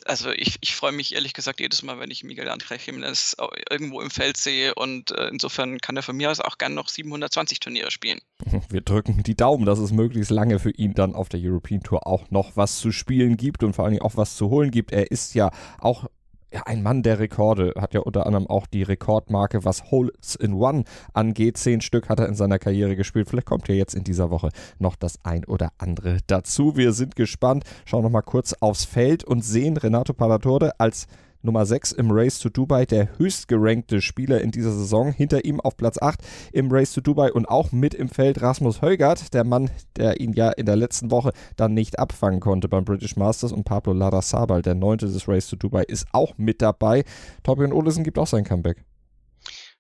also 0.07 0.31
ich, 0.31 0.57
ich 0.61 0.75
freue 0.75 0.91
mich 0.91 1.15
ehrlich 1.15 1.35
gesagt 1.35 1.61
jedes 1.61 1.85
Mal, 1.85 2.01
wenn 2.01 2.11
ich 2.11 2.25
Miguel 2.25 2.49
Angel 2.49 2.79
Jiménez 2.79 3.37
irgendwo 3.71 4.01
im 4.01 4.11
Feld 4.11 4.37
sehe 4.37 4.75
und 4.75 5.13
äh, 5.13 5.29
insofern 5.29 5.79
kann 5.79 5.97
er 5.97 6.03
von 6.03 6.17
mir 6.17 6.31
aus 6.31 6.41
auch 6.41 6.59
gern 6.59 6.75
noch 6.75 6.89
720 6.89 7.61
Turniere 7.61 7.93
spielen. 7.93 8.21
Wir 8.69 8.81
drücken 8.81 9.23
die 9.23 9.37
Daumen, 9.37 9.67
dass 9.67 9.79
es 9.79 9.93
möglichst 9.93 10.33
lange 10.33 10.59
für 10.59 10.73
ihn 10.73 10.95
dann 10.95 11.15
auf 11.15 11.29
der 11.29 11.41
European 11.41 11.83
Tour 11.83 12.07
auch 12.07 12.31
noch 12.31 12.57
was 12.57 12.79
zu 12.79 12.91
spielen 12.91 13.37
gibt 13.37 13.63
und 13.63 13.75
vor 13.75 13.85
allen 13.85 13.93
Dingen 13.93 14.05
auch 14.05 14.17
was 14.17 14.37
zu 14.37 14.51
holen 14.51 14.73
gibt. 14.73 14.91
Er 14.91 15.13
ist 15.13 15.35
ja 15.35 15.53
auch 15.79 16.07
ja, 16.57 16.63
ein 16.65 16.83
Mann 16.83 17.03
der 17.03 17.19
Rekorde, 17.19 17.75
hat 17.79 17.93
ja 17.93 18.01
unter 18.01 18.25
anderem 18.25 18.47
auch 18.47 18.67
die 18.67 18.83
Rekordmarke, 18.83 19.67
was 19.67 19.91
Holes 19.91 20.37
in 20.37 20.55
One 20.55 20.85
angeht. 21.13 21.59
Zehn 21.59 21.83
Stück 21.83 22.09
hat 22.09 22.19
er 22.19 22.29
in 22.29 22.35
seiner 22.35 22.59
Karriere 22.59 22.97
gespielt. 22.97 23.29
Vielleicht 23.29 23.47
kommt 23.47 23.69
ja 23.69 23.75
jetzt 23.75 23.95
in 23.95 24.05
dieser 24.05 24.31
Woche 24.31 24.49
noch 24.79 24.97
das 24.97 25.19
ein 25.23 25.45
oder 25.45 25.73
andere 25.77 26.21
dazu. 26.27 26.75
Wir 26.75 26.95
sind 26.95 27.15
gespannt. 27.15 27.65
Schauen 27.85 28.05
noch 28.05 28.11
mal 28.11 28.23
kurz 28.23 28.55
aufs 28.55 28.87
Feld 28.87 29.23
und 29.23 29.45
sehen 29.45 29.77
Renato 29.77 30.15
Palatore 30.15 30.81
als 30.81 31.09
Nummer 31.47 31.65
6 31.65 31.93
im 31.93 32.11
Race 32.11 32.39
to 32.39 32.51
Dubai, 32.51 32.85
der 32.85 33.17
höchstgerankte 33.19 34.03
Spieler 34.03 34.43
in 34.43 34.51
dieser 34.51 34.73
Saison. 34.73 35.13
Hinter 35.13 35.45
ihm 35.45 35.61
auf 35.61 35.77
Platz 35.77 35.97
8 35.97 36.21
im 36.53 36.71
Race 36.71 36.93
to 36.93 37.01
Dubai 37.01 37.33
und 37.33 37.47
auch 37.47 37.73
mit 37.73 37.95
im 37.95 38.11
Feld 38.11 38.43
Rasmus 38.43 38.83
Heugart, 38.83 39.33
der 39.33 39.45
Mann, 39.45 39.71
der 39.97 40.21
ihn 40.21 40.35
ja 40.35 40.51
in 40.51 40.67
der 40.67 40.77
letzten 40.77 41.11
Woche 41.11 41.33
dann 41.57 41.73
nicht 41.73 41.99
abfangen 41.99 42.41
konnte 42.41 42.69
beim 42.69 42.85
British 42.85 43.17
Masters 43.17 43.53
und 43.53 43.65
Pablo 43.65 43.95
Larrazabal, 43.95 44.61
der 44.61 44.75
neunte 44.75 45.07
des 45.07 45.27
Race 45.27 45.47
to 45.49 45.57
Dubai, 45.57 45.85
ist 45.85 46.07
auch 46.13 46.35
mit 46.37 46.61
dabei. 46.61 47.05
Torbjörn 47.45 47.73
Olesen 47.73 48.05
gibt 48.05 48.19
auch 48.19 48.27
sein 48.27 48.45
Comeback. 48.45 48.85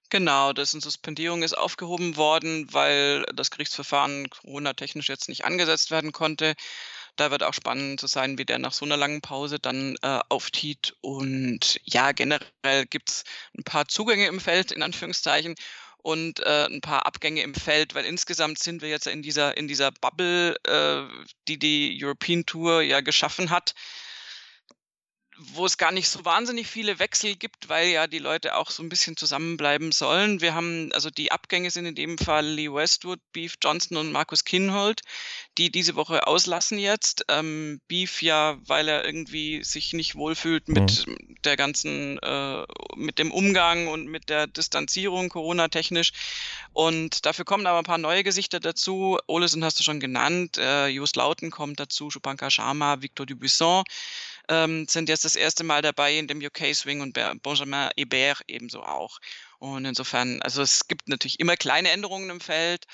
Genau, 0.09 0.52
dessen 0.52 0.81
Suspendierung 0.81 1.43
ist 1.43 1.59
aufgehoben 1.59 2.17
worden, 2.17 2.69
weil 2.73 3.25
das 3.35 3.50
Gerichtsverfahren 3.50 4.31
Corona-technisch 4.31 5.09
jetzt 5.09 5.29
nicht 5.29 5.45
angesetzt 5.45 5.90
werden 5.90 6.12
konnte. 6.12 6.55
Da 7.16 7.30
wird 7.30 7.42
auch 7.42 7.54
spannend 7.54 8.00
zu 8.00 8.06
sein, 8.06 8.38
wie 8.38 8.44
der 8.44 8.58
nach 8.58 8.73
so 8.73 8.85
einer 8.85 8.96
langen 8.96 9.20
Pause 9.23 9.58
dann 9.58 9.96
äh, 10.02 10.20
auftiet. 10.28 10.94
Und 11.00 11.80
ja, 11.85 12.12
generell 12.12 12.87
gibt 12.90 13.11
es 13.11 13.25
ein 13.56 13.64
paar 13.64 13.88
Zugänge 13.88 14.26
im 14.26 14.40
Feld, 14.40 14.73
in 14.73 14.82
Anführungszeichen, 14.82 15.54
und 15.99 16.38
äh, 16.40 16.66
ein 16.66 16.80
paar 16.82 17.04
Abgänge 17.04 17.42
im 17.42 17.54
Feld, 17.54 17.94
weil 17.94 18.04
insgesamt 18.04 18.61
sind 18.61 18.80
wir 18.80 18.88
jetzt 18.88 19.08
in 19.08 19.23
dieser, 19.23 19.56
in 19.56 19.66
dieser 19.66 19.90
Bubble, 19.90 20.54
äh, 20.64 21.02
die 21.49 21.58
die 21.58 21.99
European 22.00 22.46
Tour 22.46 22.82
ja 22.82 23.00
geschaffen 23.00 23.50
hat 23.50 23.75
wo 25.38 25.66
es 25.66 25.76
gar 25.76 25.93
nicht 25.93 26.09
so 26.09 26.25
wahnsinnig 26.25 26.66
viele 26.66 26.99
Wechsel 26.99 27.37
gibt, 27.37 27.69
weil 27.69 27.88
ja 27.88 28.07
die 28.07 28.19
Leute 28.19 28.57
auch 28.57 28.71
so 28.71 28.83
ein 28.83 28.88
bisschen 28.88 29.16
zusammenbleiben 29.16 29.93
sollen. 29.93 30.40
Wir 30.40 30.55
haben, 30.55 30.90
also 30.93 31.11
die 31.11 31.31
Abgänge 31.31 31.71
sind 31.71 31.85
in 31.85 31.95
dem 31.95 32.16
Fall 32.16 32.47
Lee 32.47 32.73
Westwood, 32.73 33.21
Beef 33.33 33.57
Johnson 33.62 33.99
und 33.99 34.12
Markus 34.12 34.45
Kinhold, 34.45 35.02
die 35.59 35.71
diese 35.71 35.95
Woche 35.95 36.26
auslassen 36.26 36.78
jetzt. 36.78 37.25
Ähm, 37.28 37.81
Beef 37.87 38.23
ja, 38.23 38.57
weil 38.66 38.88
er 38.88 39.05
irgendwie 39.05 39.62
sich 39.62 39.93
nicht 39.93 40.14
wohlfühlt 40.14 40.69
mit 40.69 41.07
mhm. 41.07 41.37
der 41.45 41.57
ganzen, 41.57 42.19
äh, 42.19 42.64
mit 42.95 43.19
dem 43.19 43.31
Umgang 43.31 43.88
und 43.88 44.07
mit 44.07 44.31
der 44.31 44.47
Distanzierung 44.47 45.28
Corona-technisch. 45.28 46.12
Und 46.73 47.26
dafür 47.26 47.45
kommen 47.45 47.66
aber 47.66 47.78
ein 47.78 47.85
paar 47.85 47.99
neue 47.99 48.25
Gesichter 48.25 48.59
dazu. 48.59 49.19
Olesen 49.26 49.64
hast 49.64 49.78
du 49.78 49.83
schon 49.83 50.00
genannt, 50.00 50.57
äh, 50.57 50.87
Just 50.87 51.16
Lauten 51.16 51.50
kommt 51.50 51.78
dazu, 51.78 52.09
Chupanka 52.09 52.50
Sharma, 52.50 53.02
Victor 53.02 53.26
Dubuisson 53.26 53.85
ähm, 54.49 54.87
sind 54.88 55.09
jetzt 55.09 55.25
das 55.25 55.37
erste 55.37 55.65
Mal 55.65 55.83
dabei 55.83 56.17
in 56.17 56.26
dem 56.29 56.38
UK 56.45 56.75
Swing 56.75 57.00
und 57.00 57.12
Benjamin 57.15 57.91
Hebert 57.97 58.43
ebenso 58.47 58.83
auch. 58.83 59.19
Und 59.59 59.85
insofern, 59.85 60.43
also 60.43 60.62
es 60.62 60.88
gibt 60.88 61.09
natürlich 61.09 61.41
immer 61.41 61.57
kleine 61.57 61.91
Änderungen 61.91 62.31
im 62.31 62.41
Feld, 62.41 62.87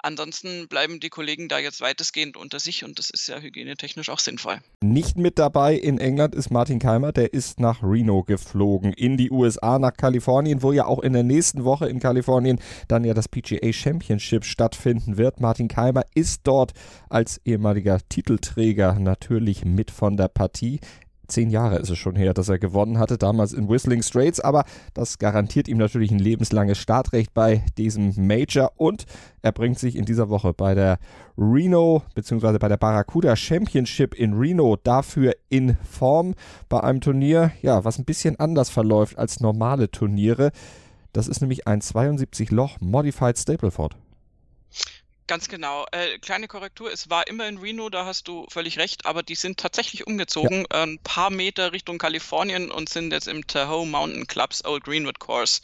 Ansonsten 0.00 0.68
bleiben 0.68 1.00
die 1.00 1.08
Kollegen 1.08 1.48
da 1.48 1.58
jetzt 1.58 1.80
weitestgehend 1.80 2.36
unter 2.36 2.60
sich 2.60 2.84
und 2.84 2.98
das 2.98 3.10
ist 3.10 3.28
ja 3.28 3.38
hygienetechnisch 3.38 4.10
auch 4.10 4.20
sinnvoll. 4.20 4.58
Nicht 4.82 5.16
mit 5.16 5.38
dabei 5.38 5.74
in 5.74 5.98
England 5.98 6.36
ist 6.36 6.50
Martin 6.50 6.78
Keimer, 6.78 7.12
der 7.12 7.32
ist 7.32 7.58
nach 7.58 7.82
Reno 7.82 8.22
geflogen, 8.22 8.92
in 8.92 9.16
die 9.16 9.30
USA, 9.30 9.78
nach 9.78 9.94
Kalifornien, 9.94 10.62
wo 10.62 10.72
ja 10.72 10.86
auch 10.86 11.00
in 11.00 11.14
der 11.14 11.24
nächsten 11.24 11.64
Woche 11.64 11.88
in 11.88 11.98
Kalifornien 11.98 12.60
dann 12.86 13.04
ja 13.04 13.12
das 13.12 13.28
PGA 13.28 13.72
Championship 13.72 14.44
stattfinden 14.44 15.16
wird. 15.16 15.40
Martin 15.40 15.68
Keimer 15.68 16.04
ist 16.14 16.42
dort 16.44 16.72
als 17.08 17.40
ehemaliger 17.44 17.98
Titelträger 18.08 18.94
natürlich 19.00 19.64
mit 19.64 19.90
von 19.90 20.16
der 20.16 20.28
Partie. 20.28 20.80
Zehn 21.28 21.50
Jahre 21.50 21.76
ist 21.76 21.90
es 21.90 21.98
schon 21.98 22.16
her, 22.16 22.32
dass 22.32 22.48
er 22.48 22.58
gewonnen 22.58 22.98
hatte, 22.98 23.18
damals 23.18 23.52
in 23.52 23.68
Whistling 23.68 24.02
Straits, 24.02 24.40
aber 24.40 24.64
das 24.94 25.18
garantiert 25.18 25.68
ihm 25.68 25.76
natürlich 25.76 26.10
ein 26.10 26.18
lebenslanges 26.18 26.78
Startrecht 26.78 27.34
bei 27.34 27.66
diesem 27.76 28.14
Major 28.16 28.72
und 28.76 29.04
er 29.42 29.52
bringt 29.52 29.78
sich 29.78 29.96
in 29.96 30.06
dieser 30.06 30.30
Woche 30.30 30.54
bei 30.54 30.74
der 30.74 30.98
Reno 31.36 32.02
bzw. 32.14 32.56
bei 32.56 32.68
der 32.68 32.78
Barracuda 32.78 33.36
Championship 33.36 34.14
in 34.14 34.32
Reno 34.32 34.76
dafür 34.82 35.34
in 35.50 35.76
Form 35.84 36.34
bei 36.70 36.82
einem 36.82 37.02
Turnier, 37.02 37.52
ja, 37.60 37.84
was 37.84 37.98
ein 37.98 38.06
bisschen 38.06 38.40
anders 38.40 38.70
verläuft 38.70 39.18
als 39.18 39.40
normale 39.40 39.90
Turniere. 39.90 40.50
Das 41.12 41.28
ist 41.28 41.42
nämlich 41.42 41.66
ein 41.68 41.82
72 41.82 42.50
Loch 42.50 42.80
Modified 42.80 43.38
Stapleford. 43.38 43.96
Ganz 45.28 45.48
genau. 45.48 45.84
Äh, 45.92 46.18
kleine 46.20 46.48
Korrektur, 46.48 46.90
es 46.90 47.10
war 47.10 47.26
immer 47.26 47.46
in 47.46 47.58
Reno, 47.58 47.90
da 47.90 48.06
hast 48.06 48.28
du 48.28 48.46
völlig 48.48 48.78
recht, 48.78 49.04
aber 49.04 49.22
die 49.22 49.34
sind 49.34 49.60
tatsächlich 49.60 50.06
umgezogen, 50.06 50.66
ja. 50.72 50.82
ein 50.82 50.98
paar 51.00 51.28
Meter 51.28 51.72
Richtung 51.72 51.98
Kalifornien 51.98 52.70
und 52.70 52.88
sind 52.88 53.12
jetzt 53.12 53.28
im 53.28 53.46
Tahoe 53.46 53.86
Mountain 53.86 54.26
Clubs 54.26 54.64
Old 54.64 54.84
Greenwood 54.84 55.18
Course. 55.18 55.60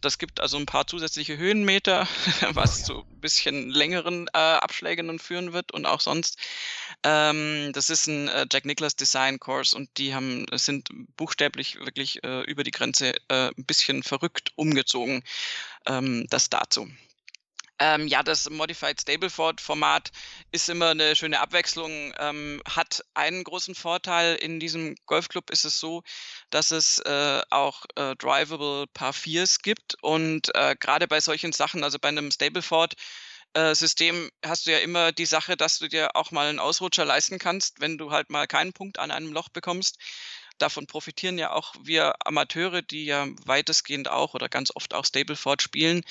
Das 0.00 0.16
gibt 0.16 0.40
also 0.40 0.56
ein 0.56 0.64
paar 0.64 0.86
zusätzliche 0.86 1.36
Höhenmeter, 1.36 2.08
was 2.52 2.84
zu 2.84 3.00
ein 3.00 3.20
bisschen 3.20 3.68
längeren 3.68 4.26
äh, 4.28 4.38
Abschlägen 4.38 5.18
führen 5.18 5.52
wird 5.52 5.72
und 5.72 5.84
auch 5.84 6.00
sonst. 6.00 6.38
Ähm, 7.02 7.72
das 7.74 7.90
ist 7.90 8.06
ein 8.06 8.28
äh, 8.28 8.46
Jack 8.50 8.64
Nicklaus 8.64 8.96
Design 8.96 9.38
Course 9.38 9.76
und 9.76 9.90
die 9.98 10.14
haben, 10.14 10.46
sind 10.52 10.88
buchstäblich 11.18 11.78
wirklich 11.78 12.24
äh, 12.24 12.40
über 12.44 12.64
die 12.64 12.70
Grenze 12.70 13.12
äh, 13.28 13.48
ein 13.48 13.64
bisschen 13.66 14.02
verrückt 14.02 14.52
umgezogen. 14.56 15.22
Ähm, 15.86 16.26
das 16.30 16.48
dazu. 16.48 16.88
Ähm, 17.80 18.06
ja, 18.06 18.22
das 18.22 18.48
Modified 18.50 19.00
Stableford-Format 19.00 20.10
ist 20.52 20.68
immer 20.68 20.90
eine 20.90 21.16
schöne 21.16 21.40
Abwechslung, 21.40 22.14
ähm, 22.18 22.62
hat 22.68 23.04
einen 23.14 23.42
großen 23.42 23.74
Vorteil. 23.74 24.36
In 24.36 24.60
diesem 24.60 24.94
Golfclub 25.06 25.50
ist 25.50 25.64
es 25.64 25.80
so, 25.80 26.02
dass 26.50 26.70
es 26.70 26.98
äh, 27.00 27.42
auch 27.50 27.84
äh, 27.96 28.14
drivable 28.16 28.86
Par 28.94 29.12
4s 29.12 29.58
gibt 29.62 29.96
und 30.02 30.54
äh, 30.54 30.76
gerade 30.78 31.08
bei 31.08 31.20
solchen 31.20 31.52
Sachen, 31.52 31.82
also 31.82 31.98
bei 31.98 32.08
einem 32.08 32.30
Stableford, 32.30 32.94
äh, 33.54 33.74
System 33.74 34.30
hast 34.44 34.66
du 34.66 34.72
ja 34.72 34.78
immer 34.78 35.12
die 35.12 35.26
Sache, 35.26 35.56
dass 35.56 35.78
du 35.78 35.88
dir 35.88 36.16
auch 36.16 36.30
mal 36.30 36.48
einen 36.48 36.58
Ausrutscher 36.60 37.04
leisten 37.04 37.38
kannst, 37.38 37.80
wenn 37.80 37.98
du 37.98 38.10
halt 38.10 38.30
mal 38.30 38.46
keinen 38.46 38.72
Punkt 38.72 38.98
an 38.98 39.10
einem 39.10 39.32
Loch 39.32 39.48
bekommst. 39.48 39.98
Davon 40.58 40.86
profitieren 40.86 41.36
ja 41.38 41.52
auch 41.52 41.74
wir 41.82 42.14
Amateure, 42.24 42.82
die 42.82 43.06
ja 43.06 43.26
weitestgehend 43.44 44.08
auch 44.08 44.34
oder 44.34 44.48
ganz 44.48 44.70
oft 44.74 44.94
auch 44.94 45.04
Stableford 45.04 45.62
spielen. 45.62 46.02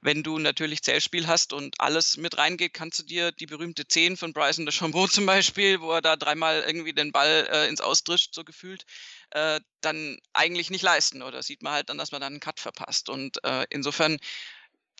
Wenn 0.00 0.22
du 0.22 0.38
natürlich 0.38 0.82
Zählspiel 0.82 1.26
hast 1.26 1.52
und 1.52 1.80
alles 1.80 2.16
mit 2.16 2.36
reingeht, 2.36 2.74
kannst 2.74 2.98
du 2.98 3.02
dir 3.04 3.32
die 3.32 3.46
berühmte 3.46 3.86
10 3.86 4.16
von 4.16 4.32
Bryson 4.32 4.66
de 4.66 4.72
Chambon 4.72 5.08
zum 5.10 5.26
Beispiel, 5.26 5.80
wo 5.80 5.92
er 5.92 6.02
da 6.02 6.16
dreimal 6.16 6.62
irgendwie 6.66 6.92
den 6.92 7.12
Ball 7.12 7.48
äh, 7.50 7.68
ins 7.68 7.80
Austrischt, 7.80 8.34
so 8.34 8.44
gefühlt, 8.44 8.84
äh, 9.30 9.60
dann 9.80 10.18
eigentlich 10.32 10.70
nicht 10.70 10.82
leisten. 10.82 11.22
Oder 11.22 11.42
sieht 11.42 11.62
man 11.62 11.72
halt 11.72 11.88
dann, 11.88 11.98
dass 11.98 12.12
man 12.12 12.20
dann 12.20 12.32
einen 12.32 12.40
Cut 12.40 12.60
verpasst. 12.60 13.08
Und 13.08 13.42
äh, 13.44 13.66
insofern 13.70 14.18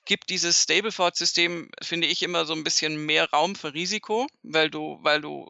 gibt 0.04 0.30
dieses 0.30 0.62
Stableford-System, 0.62 1.70
finde 1.82 2.06
ich, 2.06 2.22
immer 2.22 2.44
so 2.44 2.54
ein 2.54 2.64
bisschen 2.64 3.06
mehr 3.06 3.30
Raum 3.30 3.54
für 3.54 3.74
Risiko, 3.74 4.26
weil 4.42 4.70
du, 4.70 4.98
weil 5.02 5.20
du 5.20 5.48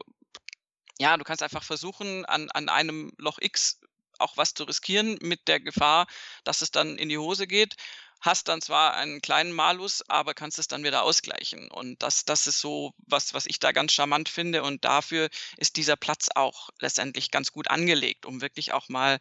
ja, 1.02 1.16
du 1.16 1.24
kannst 1.24 1.42
einfach 1.42 1.64
versuchen, 1.64 2.24
an, 2.26 2.48
an 2.50 2.68
einem 2.68 3.12
Loch 3.18 3.38
X 3.40 3.80
auch 4.18 4.36
was 4.36 4.54
zu 4.54 4.64
riskieren 4.64 5.18
mit 5.20 5.48
der 5.48 5.60
Gefahr, 5.60 6.06
dass 6.44 6.62
es 6.62 6.70
dann 6.70 6.96
in 6.96 7.08
die 7.08 7.18
Hose 7.18 7.46
geht. 7.46 7.74
Hast 8.20 8.46
dann 8.46 8.60
zwar 8.60 8.94
einen 8.94 9.20
kleinen 9.20 9.52
Malus, 9.52 10.02
aber 10.08 10.32
kannst 10.32 10.60
es 10.60 10.68
dann 10.68 10.84
wieder 10.84 11.02
ausgleichen. 11.02 11.68
Und 11.72 12.00
das, 12.04 12.24
das 12.24 12.46
ist 12.46 12.60
so 12.60 12.94
was, 12.98 13.34
was 13.34 13.46
ich 13.46 13.58
da 13.58 13.72
ganz 13.72 13.92
charmant 13.92 14.28
finde. 14.28 14.62
Und 14.62 14.84
dafür 14.84 15.28
ist 15.56 15.76
dieser 15.76 15.96
Platz 15.96 16.28
auch 16.36 16.70
letztendlich 16.78 17.32
ganz 17.32 17.50
gut 17.50 17.68
angelegt, 17.68 18.24
um 18.24 18.40
wirklich 18.40 18.72
auch 18.72 18.88
mal 18.88 19.18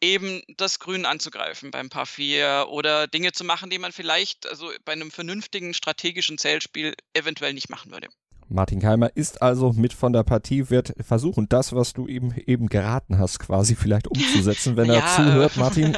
eben 0.00 0.42
das 0.56 0.78
Grün 0.78 1.06
anzugreifen 1.06 1.72
beim 1.72 1.88
Paar 1.88 2.06
4 2.06 2.66
oder 2.68 3.08
Dinge 3.08 3.32
zu 3.32 3.42
machen, 3.42 3.68
die 3.68 3.78
man 3.78 3.90
vielleicht 3.90 4.46
also 4.46 4.70
bei 4.84 4.92
einem 4.92 5.10
vernünftigen 5.10 5.74
strategischen 5.74 6.38
Zählspiel 6.38 6.94
eventuell 7.14 7.52
nicht 7.52 7.68
machen 7.68 7.90
würde. 7.90 8.08
Martin 8.52 8.80
Keimer 8.80 9.10
ist 9.14 9.42
also 9.42 9.72
mit 9.72 9.92
von 9.92 10.12
der 10.12 10.24
Partie, 10.24 10.70
wird 10.70 10.92
versuchen, 11.00 11.48
das, 11.48 11.72
was 11.72 11.92
du 11.92 12.08
ihm 12.08 12.34
eben 12.46 12.66
geraten 12.66 13.18
hast, 13.18 13.38
quasi 13.38 13.76
vielleicht 13.76 14.08
umzusetzen, 14.08 14.76
wenn 14.76 14.86
ja. 14.86 14.94
er 14.94 15.06
zuhört. 15.06 15.56
Martin, 15.56 15.96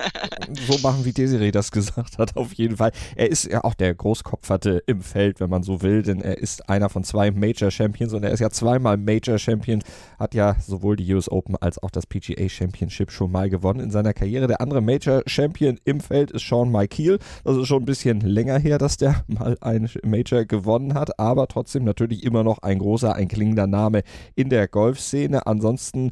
so 0.66 0.78
machen, 0.82 1.06
wie 1.06 1.12
Desiree 1.12 1.50
das 1.50 1.70
gesagt 1.70 2.18
hat, 2.18 2.36
auf 2.36 2.52
jeden 2.52 2.76
Fall. 2.76 2.92
Er 3.16 3.30
ist 3.30 3.50
ja 3.50 3.64
auch 3.64 3.72
der 3.72 3.94
Großkopferte 3.94 4.82
im 4.86 5.00
Feld, 5.00 5.40
wenn 5.40 5.48
man 5.48 5.62
so 5.62 5.80
will, 5.80 6.02
denn 6.02 6.20
er 6.20 6.38
ist 6.38 6.68
einer 6.68 6.90
von 6.90 7.04
zwei 7.04 7.30
Major 7.30 7.70
Champions 7.70 8.12
und 8.12 8.22
er 8.22 8.32
ist 8.32 8.40
ja 8.40 8.50
zweimal 8.50 8.98
Major 8.98 9.38
Champion, 9.38 9.82
hat 10.18 10.34
ja 10.34 10.56
sowohl 10.60 10.96
die 10.96 11.14
US 11.14 11.30
Open 11.30 11.56
als 11.56 11.82
auch 11.82 11.90
das 11.90 12.06
PGA 12.06 12.50
Championship 12.50 13.10
schon 13.10 13.32
mal 13.32 13.48
gewonnen 13.48 13.80
in 13.80 13.90
seiner 13.90 14.12
Karriere. 14.12 14.46
Der 14.46 14.60
andere 14.60 14.82
Major 14.82 15.22
Champion 15.26 15.80
im 15.84 16.00
Feld 16.00 16.30
ist 16.30 16.46
Sean 16.46 16.70
Michael. 16.70 17.18
Das 17.44 17.56
ist 17.56 17.66
schon 17.66 17.82
ein 17.82 17.86
bisschen 17.86 18.20
länger 18.20 18.58
her, 18.58 18.76
dass 18.76 18.98
der 18.98 19.24
mal 19.26 19.56
ein 19.62 19.88
Major 20.04 20.44
gewonnen 20.44 20.92
hat, 20.92 21.18
aber 21.18 21.48
trotzdem 21.48 21.84
natürlich 21.84 22.24
immer 22.24 22.41
immer 22.42 22.50
noch 22.50 22.62
ein 22.62 22.78
großer, 22.78 23.14
ein 23.14 23.28
klingender 23.28 23.66
Name 23.66 24.02
in 24.34 24.50
der 24.50 24.68
Golfszene. 24.68 25.46
Ansonsten 25.46 26.10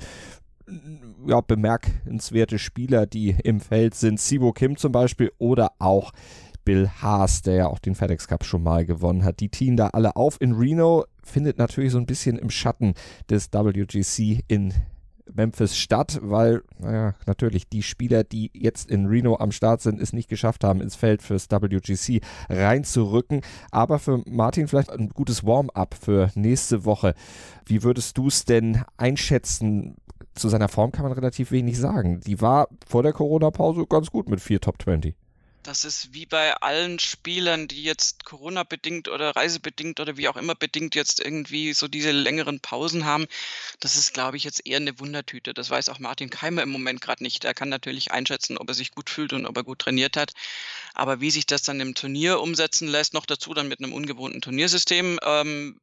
ja, 1.27 1.41
bemerkenswerte 1.41 2.59
Spieler, 2.59 3.07
die 3.07 3.37
im 3.43 3.61
Feld 3.61 3.95
sind. 3.95 4.21
Sibo 4.21 4.53
Kim 4.53 4.77
zum 4.77 4.93
Beispiel 4.93 5.33
oder 5.39 5.73
auch 5.79 6.13
Bill 6.65 6.89
Haas, 6.89 7.43
der 7.43 7.55
ja 7.55 7.67
auch 7.67 7.79
den 7.81 7.95
FedEx 7.95 8.29
Cup 8.29 8.45
schon 8.45 8.63
mal 8.63 8.87
gewonnen 8.87 9.25
hat. 9.25 9.41
Die 9.41 9.49
teamen 9.49 9.77
da 9.77 9.89
alle 9.89 10.15
auf 10.15 10.41
in 10.41 10.53
Reno, 10.53 11.05
findet 11.25 11.59
natürlich 11.59 11.93
so 11.93 11.99
ein 11.99 12.07
bisschen 12.07 12.39
im 12.39 12.51
Schatten 12.51 12.95
des 13.29 13.53
WGC 13.53 14.45
in 14.47 14.73
Memphis 15.35 15.77
statt, 15.77 16.19
weil, 16.23 16.63
naja, 16.79 17.15
natürlich 17.27 17.69
die 17.69 17.83
Spieler, 17.83 18.25
die 18.25 18.51
jetzt 18.55 18.91
in 18.91 19.07
Reno 19.07 19.37
am 19.37 19.53
Start 19.53 19.81
sind, 19.81 20.01
es 20.01 20.13
nicht 20.13 20.29
geschafft 20.29 20.65
haben, 20.65 20.81
ins 20.81 20.97
Feld 20.97 21.23
fürs 21.23 21.51
WGC 21.51 22.21
reinzurücken. 22.49 23.43
Aber 23.71 23.99
für 23.99 24.23
Martin 24.27 24.69
vielleicht 24.69 24.91
ein 24.91 25.09
gutes 25.11 25.45
Warm-up 25.45 25.95
für 25.95 26.31
nächste 26.35 26.85
Woche. 26.85 27.15
Wie 27.65 27.83
würdest 27.83 28.19
du 28.19 28.29
es 28.29 28.45
denn 28.45 28.83
einschätzen? 28.97 29.97
Zu 30.35 30.49
seiner 30.49 30.69
Form 30.69 30.93
kann 30.93 31.05
man 31.05 31.13
relativ 31.13 31.51
wenig 31.51 31.79
sagen. 31.79 32.21
Die 32.21 32.41
war 32.41 32.69
vor 32.87 33.03
der 33.03 33.13
Corona-Pause 33.13 33.87
ganz 33.89 34.11
gut 34.11 34.29
mit 34.29 34.41
vier 34.41 34.61
Top 34.61 34.81
20 34.81 35.15
das 35.63 35.85
ist 35.85 36.15
wie 36.15 36.25
bei 36.25 36.55
allen 36.57 36.99
Spielern, 36.99 37.69
die 37.69 37.83
jetzt 37.83 38.25
Corona-bedingt 38.25 39.09
oder 39.09 39.37
reisebedingt 39.37 40.01
oder 40.01 40.17
wie 40.17 40.29
auch 40.29 40.37
immer 40.37 40.55
bedingt 40.55 40.95
jetzt 40.95 41.21
irgendwie 41.21 41.75
so 41.75 41.87
diese 41.87 42.13
längeren 42.13 42.61
Pausen 42.61 43.05
haben. 43.05 43.27
Das 43.79 43.97
ist, 43.97 44.15
glaube 44.15 44.39
ich, 44.39 44.45
jetzt 44.45 44.67
eher 44.67 44.79
eine 44.79 44.99
Wundertüte. 44.99 45.53
Das 45.53 45.69
weiß 45.69 45.91
auch 45.91 45.99
Martin 45.99 46.31
Keimer 46.31 46.63
im 46.63 46.71
Moment 46.71 47.03
gerade 47.03 47.23
nicht. 47.23 47.45
Er 47.45 47.53
kann 47.53 47.69
natürlich 47.69 48.11
einschätzen, 48.11 48.57
ob 48.57 48.69
er 48.69 48.75
sich 48.75 48.93
gut 48.93 49.11
fühlt 49.11 49.33
und 49.35 49.45
ob 49.45 49.57
er 49.57 49.65
gut 49.65 49.81
trainiert 49.81 50.17
hat. 50.17 50.33
Aber 50.95 51.21
wie 51.21 51.31
sich 51.31 51.47
das 51.47 51.63
dann 51.63 51.81
im 51.81 51.95
Turnier 51.95 52.41
umsetzen 52.41 52.89
lässt, 52.89 53.13
noch 53.15 53.27
dazu 53.27 53.53
dann 53.53 53.69
mit 53.69 53.81
einem 53.81 53.93
ungewohnten 53.93 54.41
Turniersystem, 54.41 55.21
ähm, 55.23 55.81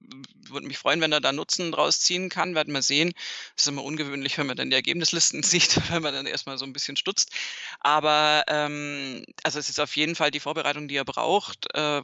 würde 0.49 0.67
mich 0.67 0.77
freuen, 0.77 1.01
wenn 1.01 1.11
er 1.11 1.21
da 1.21 1.31
Nutzen 1.31 1.71
draus 1.71 1.99
ziehen 1.99 2.29
kann. 2.29 2.55
Werden 2.55 2.73
wir 2.73 2.81
sehen. 2.81 3.13
Das 3.55 3.65
ist 3.65 3.67
immer 3.67 3.83
ungewöhnlich, 3.83 4.37
wenn 4.37 4.47
man 4.47 4.57
dann 4.57 4.69
die 4.69 4.75
Ergebnislisten 4.75 5.43
sieht, 5.43 5.79
wenn 5.91 6.01
man 6.01 6.13
dann 6.13 6.25
erstmal 6.25 6.57
so 6.57 6.65
ein 6.65 6.73
bisschen 6.73 6.97
stutzt. 6.97 7.31
Aber 7.79 8.43
ähm, 8.47 9.23
also 9.43 9.59
es 9.59 9.66
ist 9.69 9.79
auf 9.79 9.95
jeden 9.95 10.15
Fall 10.15 10.31
die 10.31 10.39
Vorbereitung, 10.39 10.87
die 10.87 10.95
er 10.95 11.05
braucht, 11.05 11.73
äh, 11.73 12.01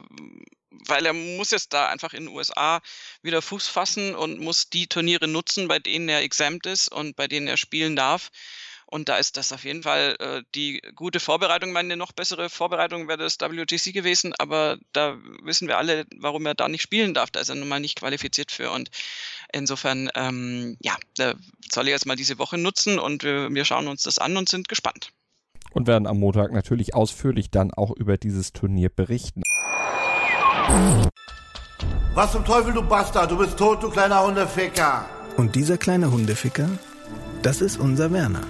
weil 0.86 1.06
er 1.06 1.12
muss 1.12 1.50
jetzt 1.50 1.72
da 1.72 1.88
einfach 1.88 2.14
in 2.14 2.26
den 2.26 2.34
USA 2.34 2.80
wieder 3.22 3.42
Fuß 3.42 3.68
fassen 3.68 4.14
und 4.14 4.40
muss 4.40 4.70
die 4.70 4.86
Turniere 4.86 5.28
nutzen, 5.28 5.68
bei 5.68 5.78
denen 5.78 6.08
er 6.08 6.22
exempt 6.22 6.66
ist 6.66 6.88
und 6.88 7.16
bei 7.16 7.28
denen 7.28 7.46
er 7.46 7.56
spielen 7.56 7.96
darf. 7.96 8.30
Und 8.86 9.08
da 9.08 9.16
ist 9.16 9.36
das 9.36 9.52
auf 9.52 9.64
jeden 9.64 9.82
Fall 9.82 10.16
äh, 10.20 10.42
die 10.54 10.80
gute 10.94 11.18
Vorbereitung. 11.18 11.72
Meine 11.72 11.96
noch 11.96 12.12
bessere 12.12 12.50
Vorbereitung 12.50 13.08
wäre 13.08 13.18
das 13.18 13.40
WGC 13.40 13.92
gewesen, 13.92 14.34
aber 14.38 14.78
da 14.92 15.16
wissen 15.42 15.68
wir 15.68 15.78
alle, 15.78 16.06
warum 16.16 16.46
er 16.46 16.54
da 16.54 16.68
nicht 16.68 16.82
spielen 16.82 17.14
darf. 17.14 17.30
Da 17.30 17.40
ist 17.40 17.48
er 17.48 17.54
nun 17.54 17.68
mal 17.68 17.80
nicht 17.80 17.98
qualifiziert 17.98 18.52
für. 18.52 18.70
Und 18.70 18.90
insofern, 19.52 20.10
ähm, 20.14 20.76
ja, 20.80 20.96
da 21.16 21.34
soll 21.72 21.88
er 21.88 21.94
jetzt 21.94 22.06
mal 22.06 22.16
diese 22.16 22.38
Woche 22.38 22.58
nutzen 22.58 22.98
und 22.98 23.24
wir, 23.24 23.52
wir 23.52 23.64
schauen 23.64 23.88
uns 23.88 24.02
das 24.02 24.18
an 24.18 24.36
und 24.36 24.48
sind 24.48 24.68
gespannt 24.68 25.10
und 25.74 25.86
werden 25.86 26.06
am 26.06 26.18
Montag 26.18 26.52
natürlich 26.52 26.94
ausführlich 26.94 27.50
dann 27.50 27.72
auch 27.72 27.90
über 27.90 28.16
dieses 28.16 28.52
Turnier 28.52 28.88
berichten. 28.88 29.42
Was 32.14 32.32
zum 32.32 32.44
Teufel, 32.44 32.72
du 32.72 32.82
Bastard? 32.82 33.30
Du 33.30 33.36
bist 33.36 33.58
tot, 33.58 33.82
du 33.82 33.90
kleiner 33.90 34.24
Hundeficker. 34.24 35.04
Und 35.36 35.54
dieser 35.56 35.76
kleine 35.76 36.10
Hundeficker, 36.10 36.68
das 37.42 37.60
ist 37.60 37.78
unser 37.78 38.12
Werner. 38.12 38.42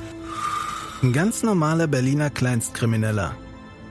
Ein 1.02 1.12
ganz 1.12 1.42
normaler 1.42 1.86
Berliner 1.86 2.30
Kleinstkrimineller. 2.30 3.34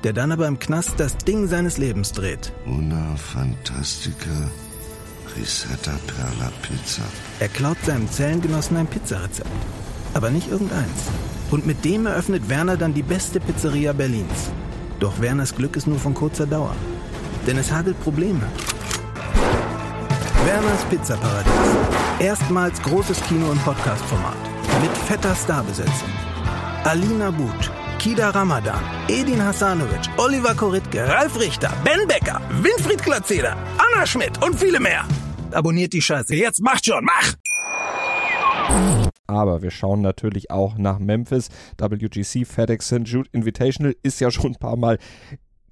der 0.03 0.11
dann 0.13 0.31
aber 0.33 0.47
im 0.47 0.59
Knast 0.59 0.99
das 0.99 1.17
Ding 1.17 1.47
seines 1.47 1.77
Lebens 1.77 2.11
dreht. 2.11 2.51
Una 2.65 3.15
Fantastica 3.15 4.51
Risetta 5.35 5.93
Perla 6.07 6.51
Pizza. 6.61 7.03
Er 7.39 7.47
klaut 7.47 7.77
seinem 7.85 8.09
Zellengenossen 8.11 8.77
ein 8.77 8.87
Pizzarezept. 8.87 9.49
Aber 10.13 10.29
nicht 10.29 10.51
irgendeins. 10.51 11.09
Und 11.51 11.65
mit 11.65 11.83
dem 11.85 12.05
eröffnet 12.05 12.49
Werner 12.49 12.77
dann 12.77 12.93
die 12.93 13.03
beste 13.03 13.39
Pizzeria 13.39 13.93
Berlins. 13.93 14.51
Doch 14.99 15.19
Werners 15.21 15.55
Glück 15.55 15.75
ist 15.75 15.87
nur 15.87 15.99
von 15.99 16.13
kurzer 16.13 16.45
Dauer. 16.45 16.75
Denn 17.45 17.57
es 17.57 17.71
hagelt 17.71 17.99
Probleme. 18.01 18.47
Werners 20.45 20.83
Pizzaparadies. 20.89 21.51
Erstmals 22.19 22.81
großes 22.81 23.21
Kino- 23.23 23.49
und 23.49 23.63
Podcast-Format. 23.63 24.37
Mit 24.81 24.91
fetter 25.07 25.35
Starbesetzung. 25.35 26.09
Alina 26.83 27.31
But, 27.31 27.71
Kida 27.99 28.29
Ramadan, 28.31 28.81
Edin 29.07 29.41
Hasanovic, 29.41 30.09
Oliver 30.17 30.53
Koritke, 30.53 31.07
Ralf 31.07 31.39
Richter, 31.39 31.71
Ben 31.85 32.07
Becker, 32.07 32.41
Winfried 32.61 33.01
Glatzeder, 33.01 33.55
Anna 33.77 34.05
Schmidt 34.05 34.43
und 34.43 34.59
viele 34.59 34.79
mehr. 34.79 35.05
Abonniert 35.51 35.93
die 35.93 36.01
Scheiße. 36.01 36.35
Jetzt 36.35 36.61
macht 36.61 36.85
schon, 36.85 37.05
mach! 37.05 37.42
Aber 39.33 39.61
wir 39.61 39.71
schauen 39.71 40.01
natürlich 40.01 40.51
auch 40.51 40.77
nach 40.77 40.99
Memphis. 40.99 41.49
WGC 41.77 42.45
FedEx 42.45 42.87
St. 42.87 43.03
Jude 43.05 43.29
Invitational 43.33 43.95
ist 44.03 44.21
ja 44.21 44.31
schon 44.31 44.51
ein 44.51 44.59
paar 44.59 44.77
Mal 44.77 44.97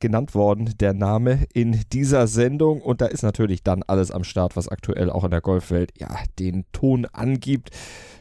genannt 0.02 0.36
worden, 0.36 0.74
der 0.80 0.94
Name 0.94 1.46
in 1.54 1.80
dieser 1.94 2.28
Sendung. 2.28 2.82
Und 2.82 3.00
da 3.00 3.06
ist 3.06 3.24
natürlich 3.24 3.64
dann 3.64 3.84
alles 3.84 4.12
am 4.12 4.26
Start, 4.26 4.58
was 4.58 4.68
aktuell 4.68 5.10
auch 5.10 5.24
in 5.24 5.32
der 5.32 5.42
Golfwelt 5.42 5.94
ja 5.98 6.10
den 6.38 6.66
Ton 6.74 7.06
angibt. 7.06 7.70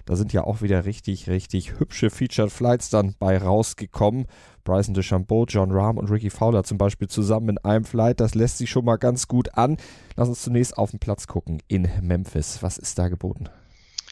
Da 0.04 0.14
sind 0.14 0.32
ja 0.32 0.44
auch 0.44 0.62
wieder 0.62 0.85
richtig, 0.85 1.28
richtig 1.28 1.78
hübsche 1.78 2.11
Featured 2.11 2.52
Flights 2.52 2.90
dann 2.90 3.14
bei 3.18 3.38
rausgekommen. 3.38 4.26
Bryson 4.62 4.94
DeChambeau, 4.94 5.47
John 5.47 5.73
Rahm 5.73 5.99
und 5.99 6.11
Ricky 6.11 6.30
Fowler 6.30 6.64
zum 6.64 6.78
Beispiel 6.78 7.09
zusammen 7.09 7.50
in 7.50 7.59
einem 7.59 7.85
Flight. 7.85 8.20
Das 8.20 8.35
lässt 8.35 8.59
sich 8.59 8.70
schon 8.70 8.85
mal 8.85 8.97
ganz 8.97 9.26
gut 9.26 9.56
an. 9.56 9.78
Lass 10.16 10.28
uns 10.28 10.42
zunächst 10.42 10.76
auf 10.76 10.90
den 10.90 11.00
Platz 11.00 11.26
gucken 11.26 11.62
in 11.66 11.88
Memphis. 12.02 12.62
Was 12.62 12.78
ist 12.78 12.99
da 12.99 13.09
geboten? 13.09 13.49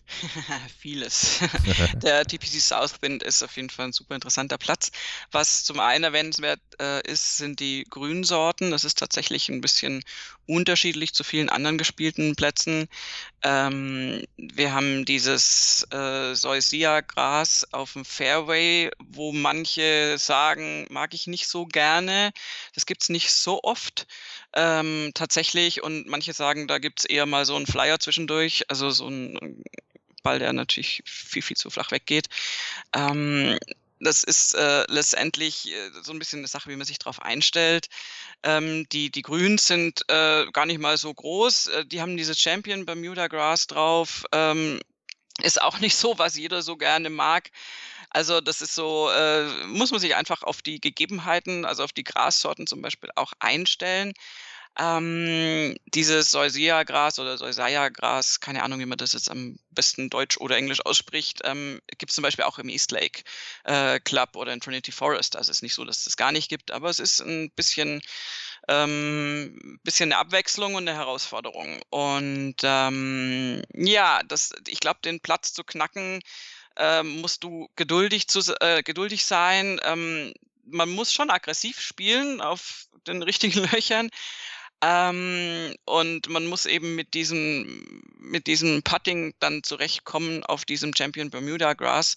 Vieles. 0.79 1.41
Der 2.03 2.25
TPC 2.25 2.61
Southwind 2.61 3.23
ist 3.23 3.43
auf 3.43 3.57
jeden 3.57 3.71
Fall 3.71 3.87
ein 3.87 3.93
super 3.93 4.15
interessanter 4.15 4.59
Platz. 4.59 4.91
Was 5.31 5.65
zum 5.65 5.81
einen 5.81 6.05
erwähnenswert 6.05 6.61
äh, 6.81 7.07
ist, 7.07 7.37
sind 7.37 7.61
die 7.61 7.85
Grünsorten. 7.89 8.71
Das 8.71 8.85
ist 8.85 8.99
tatsächlich 8.99 9.49
ein 9.49 9.61
bisschen 9.61 10.03
unterschiedlich 10.47 11.13
zu 11.13 11.25
vielen 11.25 11.51
anderen 11.51 11.79
gespielten 11.79 12.35
Plätzen. 12.35 12.89
Ähm, 13.43 14.25
wir 14.37 14.73
haben 14.73 15.05
dieses 15.05 15.87
äh, 15.93 16.35
Soisia-Gras 16.35 17.67
auf 17.73 17.93
dem 17.93 18.05
Fairway, 18.05 18.91
wo 18.99 19.33
manche 19.33 20.17
sagen, 20.19 20.87
mag 20.91 21.13
ich 21.13 21.27
nicht 21.27 21.47
so 21.49 21.67
gerne. 21.67 22.33
Das 22.75 22.87
gibt 22.87 23.03
es 23.03 23.09
nicht 23.11 23.31
so 23.31 23.63
oft 23.63 24.07
ähm, 24.55 25.11
tatsächlich. 25.15 25.83
Und 25.83 26.07
manche 26.07 26.33
sagen, 26.33 26.67
da 26.67 26.79
gibt 26.79 27.01
es 27.01 27.05
eher 27.05 27.27
mal 27.27 27.45
so 27.45 27.55
einen 27.55 27.67
Flyer 27.67 28.01
zwischendurch, 28.01 28.65
also 28.69 28.91
so 28.91 29.09
ein 29.09 29.63
Ball, 30.29 30.39
der 30.39 30.53
natürlich 30.53 31.03
viel, 31.07 31.41
viel 31.41 31.57
zu 31.57 31.71
flach 31.71 31.91
weggeht. 31.91 32.29
Ähm, 32.95 33.59
das 33.99 34.23
ist 34.23 34.55
äh, 34.55 34.85
letztendlich 34.89 35.73
äh, 35.73 35.91
so 36.03 36.13
ein 36.13 36.19
bisschen 36.19 36.41
eine 36.41 36.49
Sache, 36.49 36.69
wie 36.69 36.77
man 36.77 36.87
sich 36.87 36.99
darauf 36.99 37.23
einstellt. 37.23 37.89
Ähm, 38.43 38.87
die, 38.91 39.11
die 39.11 39.23
Grüns 39.23 39.67
sind 39.67 40.03
äh, 40.09 40.45
gar 40.53 40.67
nicht 40.67 40.81
mal 40.81 40.99
so 40.99 41.13
groß. 41.15 41.69
Äh, 41.69 41.87
die 41.87 42.03
haben 42.03 42.19
dieses 42.19 42.39
Champion 42.39 42.85
Bermuda 42.85 43.29
Grass 43.29 43.67
drauf. 43.67 44.27
Ähm, 44.33 44.81
ist 45.43 45.63
auch 45.63 45.79
nicht 45.81 45.97
so, 45.97 46.19
was 46.19 46.37
jeder 46.37 46.61
so 46.61 46.77
gerne 46.77 47.09
mag. 47.09 47.51
Also 48.11 48.43
das 48.43 48.61
ist 48.61 48.75
so, 48.75 49.11
äh, 49.11 49.47
muss 49.67 49.93
man 49.93 50.01
sich 50.01 50.15
einfach 50.15 50.43
auf 50.43 50.61
die 50.61 50.79
Gegebenheiten, 50.81 51.65
also 51.65 51.85
auf 51.85 51.93
die 51.93 52.05
Grassorten 52.05 52.67
zum 52.67 52.83
Beispiel 52.83 53.11
auch 53.15 53.33
einstellen. 53.39 54.13
Ähm, 54.81 55.77
dieses 55.87 56.31
Soisia-Gras 56.31 57.19
oder 57.19 57.37
Soisaya-Gras, 57.37 58.39
keine 58.39 58.63
Ahnung, 58.63 58.79
wie 58.79 58.87
man 58.87 58.99
das 58.99 59.13
jetzt 59.13 59.29
am 59.29 59.59
besten 59.71 60.09
Deutsch 60.09 60.37
oder 60.39 60.57
Englisch 60.57 60.85
ausspricht, 60.87 61.41
ähm, 61.45 61.81
gibt 61.99 62.11
es 62.11 62.15
zum 62.15 62.23
Beispiel 62.23 62.45
auch 62.45 62.61
im 62.61 62.69
East 62.69 62.93
Lake 62.93 63.25
äh, 63.65 63.99
Club 63.99 64.37
oder 64.37 64.53
in 64.53 64.61
Trinity 64.61 64.93
Forest. 64.93 65.35
Also 65.35 65.51
es 65.51 65.59
ist 65.59 65.63
nicht 65.63 65.75
so, 65.75 65.85
dass 65.85 65.99
es 65.99 66.05
das 66.05 66.17
gar 66.17 66.31
nicht 66.31 66.49
gibt, 66.49 66.71
aber 66.71 66.91
es 66.91 67.01
ist 67.01 67.21
ein 67.21 67.51
bisschen, 67.51 68.01
ähm, 68.69 69.81
bisschen 69.83 70.13
eine 70.13 70.21
Abwechslung 70.21 70.77
und 70.77 70.89
eine 70.89 70.97
Herausforderung. 70.97 71.81
Und 71.91 72.57
ähm, 72.63 73.63
ja, 73.75 74.21
das, 74.29 74.53
ich 74.69 74.79
glaube, 74.79 75.01
den 75.05 75.21
Platz 75.21 75.53
zu 75.53 75.65
knacken, 75.65 76.21
äh, 76.77 77.03
musst 77.03 77.43
du 77.43 77.69
geduldig, 77.75 78.29
zu, 78.29 78.41
äh, 78.61 78.85
geduldig 78.85 79.25
sein. 79.25 79.81
Ähm, 79.83 80.33
man 80.65 80.89
muss 80.91 81.13
schon 81.13 81.31
aggressiv 81.31 81.81
spielen 81.81 82.41
auf 82.41 82.87
den 83.07 83.23
richtigen 83.23 83.59
Löchern. 83.73 84.11
Ähm, 84.81 85.75
und 85.85 86.29
man 86.29 86.47
muss 86.47 86.67
eben 86.67 86.95
mit 86.95 87.15
diesem, 87.15 88.03
mit 88.19 88.47
diesem 88.47 88.83
Putting 88.83 89.35
dann 89.41 89.63
zurechtkommen 89.63 90.45
auf 90.45 90.65
diesem 90.65 90.95
Champion 90.95 91.31
Bermuda 91.31 91.75
Grass. 91.75 92.17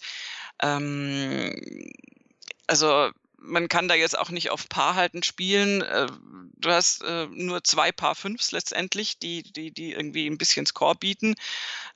Ähm, 0.62 1.92
also 2.68 3.12
man 3.42 3.68
kann 3.68 3.88
da 3.88 3.96
jetzt 3.96 4.18
auch 4.18 4.30
nicht 4.30 4.52
auf 4.52 4.70
Paar 4.70 4.96
halten 4.96 5.24
spielen. 5.24 5.82
Äh, 5.82 6.08
du 6.58 6.70
hast 6.70 7.04
äh, 7.04 7.26
nur 7.32 7.64
zwei 7.64 7.92
Paar 7.92 8.14
Fünfs 8.14 8.52
letztendlich, 8.52 9.18
die, 9.18 9.42
die, 9.42 9.72
die 9.72 9.94
irgendwie 9.94 10.28
ein 10.28 10.38
bisschen 10.38 10.66
Score 10.68 10.96
bieten. 10.96 11.36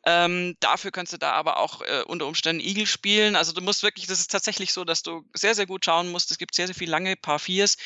Ähm, 0.06 0.58
dafür 0.60 0.92
kannst 0.92 1.14
du 1.14 1.18
da 1.18 1.34
aber 1.34 1.58
auch 1.58 1.82
äh, 1.82 2.02
unter 2.08 2.26
Umständen 2.26 2.64
Eagle 2.64 2.88
spielen. 2.88 3.36
Also 3.36 3.54
du 3.54 3.62
musst 3.62 3.84
wirklich, 3.84 4.08
das 4.08 4.20
ist 4.20 4.32
tatsächlich 4.32 4.74
so, 4.74 4.84
dass 4.84 5.04
du 5.04 5.24
sehr, 5.34 5.54
sehr 5.54 5.68
gut 5.68 5.86
schauen 5.86 6.10
musst. 6.10 6.32
Es 6.32 6.40
gibt 6.40 6.56
sehr, 6.56 6.66
sehr 6.66 6.76
viele 6.76 6.92
lange 6.92 7.16
Paar 7.16 7.40
Viers 7.40 7.78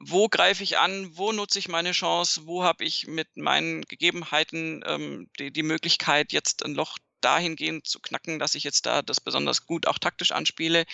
wo 0.00 0.28
greife 0.28 0.62
ich 0.62 0.78
an, 0.78 1.16
wo 1.16 1.30
nutze 1.30 1.58
ich 1.58 1.68
meine 1.68 1.92
Chance, 1.92 2.46
wo 2.46 2.64
habe 2.64 2.84
ich 2.84 3.06
mit 3.06 3.28
meinen 3.36 3.82
Gegebenheiten 3.82 4.82
ähm, 4.86 5.28
die, 5.38 5.52
die 5.52 5.62
Möglichkeit, 5.62 6.32
jetzt 6.32 6.64
ein 6.64 6.74
Loch 6.74 6.96
dahingehend 7.20 7.86
zu 7.86 8.00
knacken, 8.00 8.38
dass 8.38 8.54
ich 8.54 8.64
jetzt 8.64 8.86
da 8.86 9.02
das 9.02 9.20
besonders 9.20 9.66
gut 9.66 9.86
auch 9.86 9.98
taktisch 9.98 10.32
anspiele. 10.32 10.86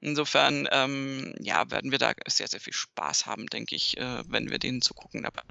Insofern, 0.00 0.68
ähm, 0.70 1.34
ja, 1.40 1.68
werden 1.70 1.90
wir 1.90 1.98
da 1.98 2.12
sehr, 2.28 2.46
sehr 2.46 2.60
viel 2.60 2.72
Spaß 2.72 3.26
haben, 3.26 3.46
denke 3.46 3.74
ich, 3.74 3.96
äh, 3.96 4.22
wenn 4.28 4.50
wir 4.50 4.60
denen 4.60 4.82
zugucken 4.82 5.24
dabei. 5.24 5.42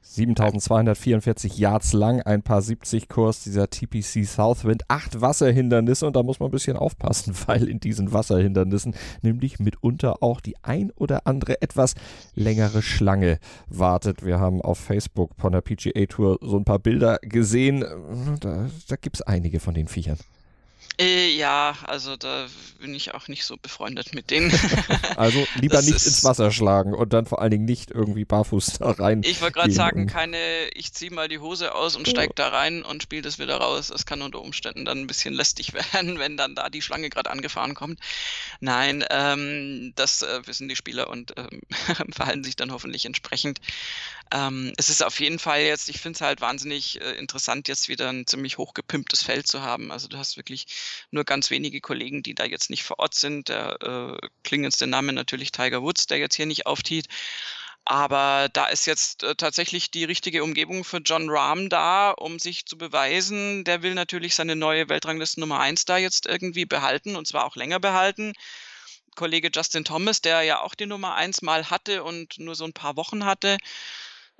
7244 0.00 1.58
Yards 1.58 1.92
lang, 1.92 2.22
ein 2.22 2.42
paar 2.42 2.62
70 2.62 3.08
Kurs, 3.08 3.44
dieser 3.44 3.68
TPC 3.68 4.24
Southwind, 4.24 4.84
acht 4.88 5.20
Wasserhindernisse 5.20 6.06
und 6.06 6.16
da 6.16 6.22
muss 6.22 6.40
man 6.40 6.48
ein 6.48 6.52
bisschen 6.52 6.76
aufpassen, 6.76 7.34
weil 7.46 7.68
in 7.68 7.80
diesen 7.80 8.12
Wasserhindernissen 8.12 8.94
nämlich 9.22 9.58
mitunter 9.58 10.22
auch 10.22 10.40
die 10.40 10.56
ein 10.62 10.90
oder 10.92 11.26
andere 11.26 11.60
etwas 11.62 11.94
längere 12.34 12.82
Schlange 12.82 13.38
wartet. 13.68 14.24
Wir 14.24 14.40
haben 14.40 14.62
auf 14.62 14.78
Facebook 14.78 15.32
von 15.36 15.52
der 15.52 15.60
PGA 15.60 16.06
Tour 16.06 16.38
so 16.40 16.56
ein 16.56 16.64
paar 16.64 16.78
Bilder 16.78 17.18
gesehen, 17.22 17.84
da, 18.40 18.68
da 18.88 18.96
gibt 18.96 19.16
es 19.16 19.22
einige 19.22 19.60
von 19.60 19.74
den 19.74 19.88
Viechern. 19.88 20.18
Äh, 21.00 21.30
ja, 21.30 21.76
also 21.84 22.16
da 22.16 22.48
bin 22.80 22.92
ich 22.92 23.14
auch 23.14 23.28
nicht 23.28 23.44
so 23.44 23.56
befreundet 23.56 24.14
mit 24.14 24.30
denen. 24.30 24.52
also 25.16 25.46
lieber 25.60 25.76
das 25.76 25.86
nicht 25.86 26.04
ins 26.04 26.24
Wasser 26.24 26.50
schlagen 26.50 26.92
und 26.92 27.12
dann 27.12 27.24
vor 27.24 27.40
allen 27.40 27.52
Dingen 27.52 27.64
nicht 27.66 27.92
irgendwie 27.92 28.24
barfuß 28.24 28.78
da 28.80 28.90
rein. 28.90 29.22
Ich 29.24 29.40
wollte 29.40 29.54
gerade 29.54 29.72
sagen, 29.72 30.08
keine, 30.08 30.68
ich 30.74 30.92
ziehe 30.92 31.12
mal 31.12 31.28
die 31.28 31.38
Hose 31.38 31.74
aus 31.74 31.94
und 31.94 32.08
steige 32.08 32.34
da 32.34 32.48
rein 32.48 32.82
und 32.82 33.02
spiele 33.02 33.22
das 33.22 33.38
wieder 33.38 33.58
raus. 33.58 33.88
Das 33.88 34.06
kann 34.06 34.22
unter 34.22 34.40
Umständen 34.40 34.84
dann 34.84 34.98
ein 34.98 35.06
bisschen 35.06 35.34
lästig 35.34 35.72
werden, 35.92 36.18
wenn 36.18 36.36
dann 36.36 36.56
da 36.56 36.68
die 36.68 36.82
Schlange 36.82 37.10
gerade 37.10 37.30
angefahren 37.30 37.74
kommt. 37.74 38.00
Nein, 38.58 39.04
ähm, 39.10 39.92
das 39.94 40.22
äh, 40.22 40.46
wissen 40.46 40.68
die 40.68 40.76
Spieler 40.76 41.10
und 41.10 41.34
ähm, 41.36 41.60
verhalten 42.12 42.42
sich 42.42 42.56
dann 42.56 42.72
hoffentlich 42.72 43.06
entsprechend. 43.06 43.60
Ähm, 44.32 44.72
es 44.76 44.90
ist 44.90 45.02
auf 45.02 45.20
jeden 45.20 45.38
Fall 45.38 45.62
jetzt, 45.62 45.88
ich 45.88 46.00
finde 46.00 46.16
es 46.16 46.20
halt 46.20 46.40
wahnsinnig 46.40 47.00
äh, 47.00 47.12
interessant, 47.12 47.68
jetzt 47.68 47.88
wieder 47.88 48.10
ein 48.10 48.26
ziemlich 48.26 48.58
hochgepimptes 48.58 49.22
Feld 49.22 49.46
zu 49.46 49.62
haben. 49.62 49.90
Also 49.90 50.08
du 50.08 50.18
hast 50.18 50.36
wirklich 50.36 50.66
nur 51.10 51.24
ganz 51.24 51.50
wenige 51.50 51.80
Kollegen, 51.80 52.22
die 52.22 52.34
da 52.34 52.44
jetzt 52.44 52.70
nicht 52.70 52.84
vor 52.84 52.98
Ort 52.98 53.14
sind. 53.14 53.48
Der 53.48 53.78
äh, 53.82 54.28
klingendste 54.44 54.86
Name 54.86 55.12
natürlich 55.12 55.52
Tiger 55.52 55.82
Woods, 55.82 56.06
der 56.06 56.18
jetzt 56.18 56.36
hier 56.36 56.46
nicht 56.46 56.66
auftiet. 56.66 57.08
Aber 57.84 58.50
da 58.52 58.66
ist 58.66 58.86
jetzt 58.86 59.22
äh, 59.22 59.34
tatsächlich 59.34 59.90
die 59.90 60.04
richtige 60.04 60.44
Umgebung 60.44 60.84
für 60.84 60.98
John 60.98 61.30
Rahm 61.30 61.70
da, 61.70 62.10
um 62.10 62.38
sich 62.38 62.66
zu 62.66 62.76
beweisen. 62.76 63.64
Der 63.64 63.82
will 63.82 63.94
natürlich 63.94 64.34
seine 64.34 64.56
neue 64.56 64.90
Weltrangliste 64.90 65.40
Nummer 65.40 65.60
1 65.60 65.86
da 65.86 65.96
jetzt 65.96 66.26
irgendwie 66.26 66.66
behalten 66.66 67.16
und 67.16 67.26
zwar 67.26 67.46
auch 67.46 67.56
länger 67.56 67.80
behalten. 67.80 68.34
Kollege 69.16 69.50
Justin 69.52 69.84
Thomas, 69.84 70.20
der 70.20 70.42
ja 70.42 70.60
auch 70.60 70.74
die 70.74 70.86
Nummer 70.86 71.14
1 71.14 71.40
mal 71.42 71.70
hatte 71.70 72.04
und 72.04 72.38
nur 72.38 72.54
so 72.54 72.64
ein 72.64 72.74
paar 72.74 72.96
Wochen 72.96 73.24
hatte, 73.24 73.56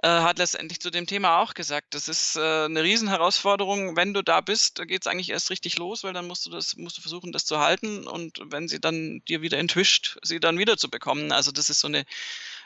äh, 0.03 0.09
hat 0.09 0.39
letztendlich 0.39 0.81
zu 0.81 0.91
dem 0.91 1.07
Thema 1.07 1.41
auch 1.41 1.55
gesagt, 1.55 1.95
das 1.95 2.09
ist 2.09 2.37
äh, 2.37 2.65
eine 2.65 2.83
Riesenherausforderung. 2.83 3.97
Wenn 3.97 4.15
du 4.15 4.23
da 4.23 4.41
bist, 4.41 4.81
geht 4.87 5.03
es 5.03 5.07
eigentlich 5.07 5.31
erst 5.31 5.51
richtig 5.51 5.77
los, 5.79 6.05
weil 6.05 6.13
dann 6.13 6.27
musst 6.27 6.47
du 6.47 6.51
das, 6.51 6.77
musst 6.77 6.99
du 6.99 7.01
versuchen, 7.01 7.33
das 7.33 7.45
zu 7.45 7.59
halten 7.59 8.07
und 8.07 8.41
wenn 8.45 8.69
sie 8.69 8.81
dann 8.81 9.23
dir 9.27 9.43
wieder 9.43 9.59
entwischt, 9.59 10.19
sie 10.23 10.41
dann 10.41 10.59
wieder 10.59 10.77
zu 10.77 10.89
bekommen. 10.89 11.33
Also 11.33 11.51
das 11.51 11.69
ist 11.69 11.81
so 11.81 11.89
eine 11.89 12.05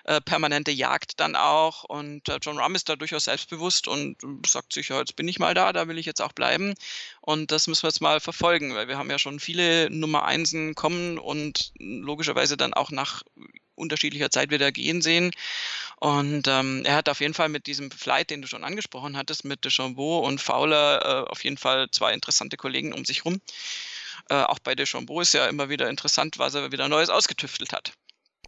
äh, 0.05 0.21
permanente 0.21 0.71
Jagd 0.73 1.21
dann 1.21 1.37
auch. 1.37 1.85
Und 1.85 2.29
äh, 2.29 2.39
John 2.43 2.59
Rahm 2.59 2.75
ist 2.75 2.89
da 2.89 2.97
durchaus 2.97 3.25
selbstbewusst 3.25 3.89
und 3.89 4.17
sagt 4.47 4.73
sich, 4.73 4.89
ja, 4.89 4.99
jetzt 4.99 5.17
bin 5.17 5.29
ich 5.29 5.39
mal 5.39 5.55
da, 5.55 5.73
da 5.73 5.89
will 5.89 5.99
ich 5.99 6.07
jetzt 6.07 6.21
auch 6.21 6.33
bleiben. 6.33 6.75
Und 7.21 7.51
das 7.51 7.67
müssen 7.67 7.85
wir 7.85 7.89
jetzt 7.89 8.01
mal 8.01 8.21
verfolgen, 8.21 8.75
weil 8.75 8.89
wir 8.89 8.99
haben 8.99 9.11
ja 9.11 9.19
schon 9.19 9.41
viele 9.41 9.91
Nummer 9.91 10.25
Einsen 10.25 10.75
kommen 10.75 11.19
und 11.19 11.73
logischerweise 11.79 12.57
dann 12.57 12.75
auch 12.75 12.91
nach 12.91 13.23
unterschiedlicher 13.75 14.31
Zeit 14.31 14.51
wieder 14.51 14.73
gehen 14.73 15.03
sehen. 15.03 15.31
Und 15.97 16.49
ähm, 16.49 16.83
er 16.85 16.97
hat 16.97 17.09
auf 17.09 17.21
jeden 17.21 17.35
Fall 17.35 17.49
mit 17.49 17.67
diesem 17.67 17.91
Flight, 17.91 18.31
den 18.31 18.43
du 18.43 18.49
schon 18.49 18.65
angesprochen 18.65 19.17
hattest, 19.17 19.45
mit 19.45 19.65
Deschambeau 19.65 20.27
und 20.27 20.41
Fowler 20.41 21.27
äh, 21.27 21.31
auf 21.31 21.45
jeden 21.45 21.59
Fall 21.59 21.91
zwei 21.91 22.13
interessante 22.13 22.57
Kollegen 22.57 22.93
um 22.93 23.05
sich 23.05 23.25
rum. 23.25 23.41
Äh, 24.29 24.43
auch 24.43 24.59
bei 24.59 24.75
Deschambeau 24.75 25.21
ist 25.21 25.35
ja 25.35 25.47
immer 25.47 25.69
wieder 25.69 25.89
interessant, 25.89 26.39
was 26.39 26.55
er 26.55 26.73
wieder 26.73 26.89
Neues 26.89 27.09
ausgetüftelt 27.09 27.73
hat. 27.73 27.93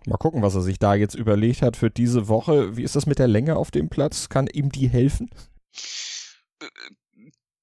Mal 0.07 0.19
gucken, 0.19 0.43
was 0.43 0.55
er 0.55 0.63
sich 0.63 0.79
da 0.79 0.95
jetzt 0.95 1.15
überlegt 1.15 1.63
hat 1.63 1.77
für 1.77 1.91
diese 1.91 2.29
Woche. 2.29 2.77
Wie 2.77 2.83
ist 2.83 2.97
das 2.97 3.07
mit 3.07 3.19
der 3.19 3.29
Länge 3.29 3.57
auf 3.57 3.71
dem 3.71 3.89
Platz? 3.89 4.29
Kann 4.29 4.47
ihm 4.47 4.71
die 4.71 4.89
helfen? 4.89 5.31
Äh, 6.61 6.67